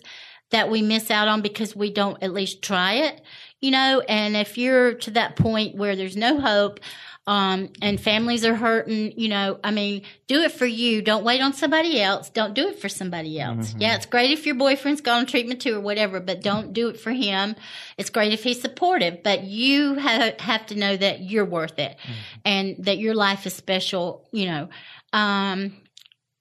that 0.50 0.70
we 0.70 0.80
miss 0.80 1.10
out 1.10 1.28
on 1.28 1.42
because 1.42 1.76
we 1.76 1.92
don't 1.92 2.22
at 2.22 2.32
least 2.32 2.62
try 2.62 2.94
it 2.94 3.20
you 3.60 3.70
know 3.70 4.02
and 4.08 4.36
if 4.36 4.56
you're 4.56 4.94
to 4.94 5.10
that 5.10 5.36
point 5.36 5.76
where 5.76 5.96
there's 5.96 6.16
no 6.16 6.40
hope 6.40 6.80
um, 7.28 7.68
and 7.82 8.00
families 8.00 8.42
are 8.44 8.54
hurting 8.54 9.12
you 9.20 9.28
know 9.28 9.60
i 9.62 9.70
mean 9.70 10.02
do 10.28 10.42
it 10.42 10.52
for 10.52 10.66
you. 10.66 11.00
Don't 11.00 11.24
wait 11.24 11.40
on 11.40 11.54
somebody 11.54 12.02
else. 12.02 12.28
Don't 12.28 12.52
do 12.52 12.68
it 12.68 12.78
for 12.78 12.88
somebody 12.88 13.40
else. 13.40 13.74
Yeah 13.78 13.96
it's 13.96 14.06
great 14.06 14.30
if 14.30 14.44
your 14.44 14.54
boyfriend's 14.54 15.00
gone 15.00 15.20
on 15.20 15.26
treatment 15.26 15.60
too 15.62 15.76
or 15.76 15.80
whatever 15.80 16.20
but 16.20 16.42
don't 16.42 16.72
do 16.72 16.88
it 16.88 17.00
for 17.00 17.12
him. 17.12 17.56
It's 17.96 18.10
great 18.10 18.32
if 18.32 18.42
he's 18.42 18.60
supportive 18.60 19.22
but 19.22 19.44
you 19.44 19.98
ha- 19.98 20.32
have 20.38 20.66
to 20.66 20.74
know 20.74 20.96
that 20.96 21.20
you're 21.20 21.44
worth 21.44 21.78
it 21.78 21.96
and 22.44 22.76
that 22.80 22.98
your 22.98 23.14
life 23.14 23.46
is 23.46 23.54
special 23.54 24.28
you 24.32 24.46
know. 24.46 24.68
Um, 25.12 25.72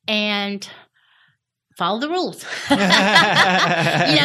and 0.08 0.68
follow 1.78 2.00
the 2.00 2.10
rules. 2.10 2.44
you 2.72 2.76
know, 2.76 2.80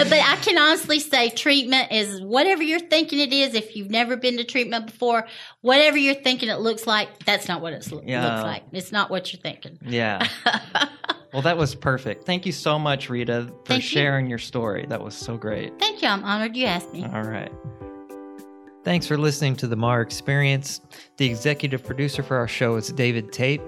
but 0.04 0.18
I 0.20 0.38
can 0.42 0.58
honestly 0.58 0.98
say 0.98 1.28
treatment 1.30 1.92
is 1.92 2.20
whatever 2.20 2.62
you're 2.62 2.80
thinking 2.80 3.20
it 3.20 3.32
is. 3.32 3.54
If 3.54 3.76
you've 3.76 3.90
never 3.90 4.16
been 4.16 4.38
to 4.38 4.44
treatment 4.44 4.86
before, 4.86 5.26
whatever 5.60 5.96
you're 5.98 6.14
thinking 6.14 6.48
it 6.48 6.60
looks 6.60 6.86
like, 6.86 7.24
that's 7.24 7.48
not 7.48 7.60
what 7.60 7.74
it 7.74 7.86
Yeah. 8.04 8.24
looks 8.34 8.44
like. 8.44 8.62
It's 8.72 8.90
not 8.92 9.10
what 9.10 9.32
you're 9.32 9.40
thinking. 9.40 9.78
Yeah. 9.84 10.26
well, 11.32 11.42
that 11.42 11.56
was 11.58 11.74
perfect. 11.74 12.24
Thank 12.24 12.46
you 12.46 12.52
so 12.52 12.78
much, 12.78 13.10
Rita, 13.10 13.46
for 13.46 13.54
Thank 13.66 13.82
you. 13.82 13.88
sharing 13.88 14.26
your 14.28 14.38
story. 14.38 14.86
That 14.88 15.02
was 15.02 15.14
so 15.14 15.36
great. 15.36 15.78
Thank 15.78 16.02
you. 16.02 16.08
I'm 16.08 16.24
honored 16.24 16.56
you 16.56 16.66
asked 16.66 16.92
me. 16.92 17.04
All 17.04 17.22
right. 17.22 17.52
Thanks 18.84 19.06
for 19.06 19.16
listening 19.16 19.54
to 19.56 19.68
the 19.68 19.76
MAR 19.76 20.00
Experience. 20.00 20.80
The 21.16 21.26
executive 21.26 21.84
producer 21.84 22.22
for 22.24 22.36
our 22.36 22.48
show 22.48 22.74
is 22.76 22.88
David 22.88 23.30
Tate. 23.30 23.60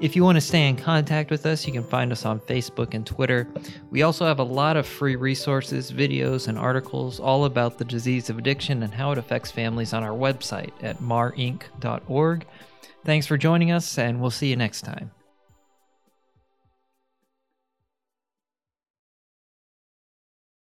If 0.00 0.14
you 0.14 0.22
want 0.22 0.36
to 0.36 0.40
stay 0.40 0.68
in 0.68 0.76
contact 0.76 1.28
with 1.28 1.44
us, 1.44 1.66
you 1.66 1.72
can 1.72 1.82
find 1.82 2.12
us 2.12 2.24
on 2.24 2.38
Facebook 2.38 2.94
and 2.94 3.04
Twitter. 3.04 3.48
We 3.90 4.02
also 4.02 4.26
have 4.26 4.38
a 4.38 4.44
lot 4.44 4.76
of 4.76 4.86
free 4.86 5.16
resources, 5.16 5.90
videos, 5.90 6.46
and 6.46 6.56
articles 6.56 7.18
all 7.18 7.46
about 7.46 7.78
the 7.78 7.84
disease 7.84 8.30
of 8.30 8.38
addiction 8.38 8.84
and 8.84 8.94
how 8.94 9.10
it 9.10 9.18
affects 9.18 9.50
families 9.50 9.92
on 9.92 10.04
our 10.04 10.16
website 10.16 10.70
at 10.82 11.00
marinc.org. 11.00 12.46
Thanks 13.04 13.26
for 13.26 13.36
joining 13.36 13.72
us, 13.72 13.98
and 13.98 14.20
we'll 14.20 14.30
see 14.30 14.50
you 14.50 14.56
next 14.56 14.82
time. 14.82 15.10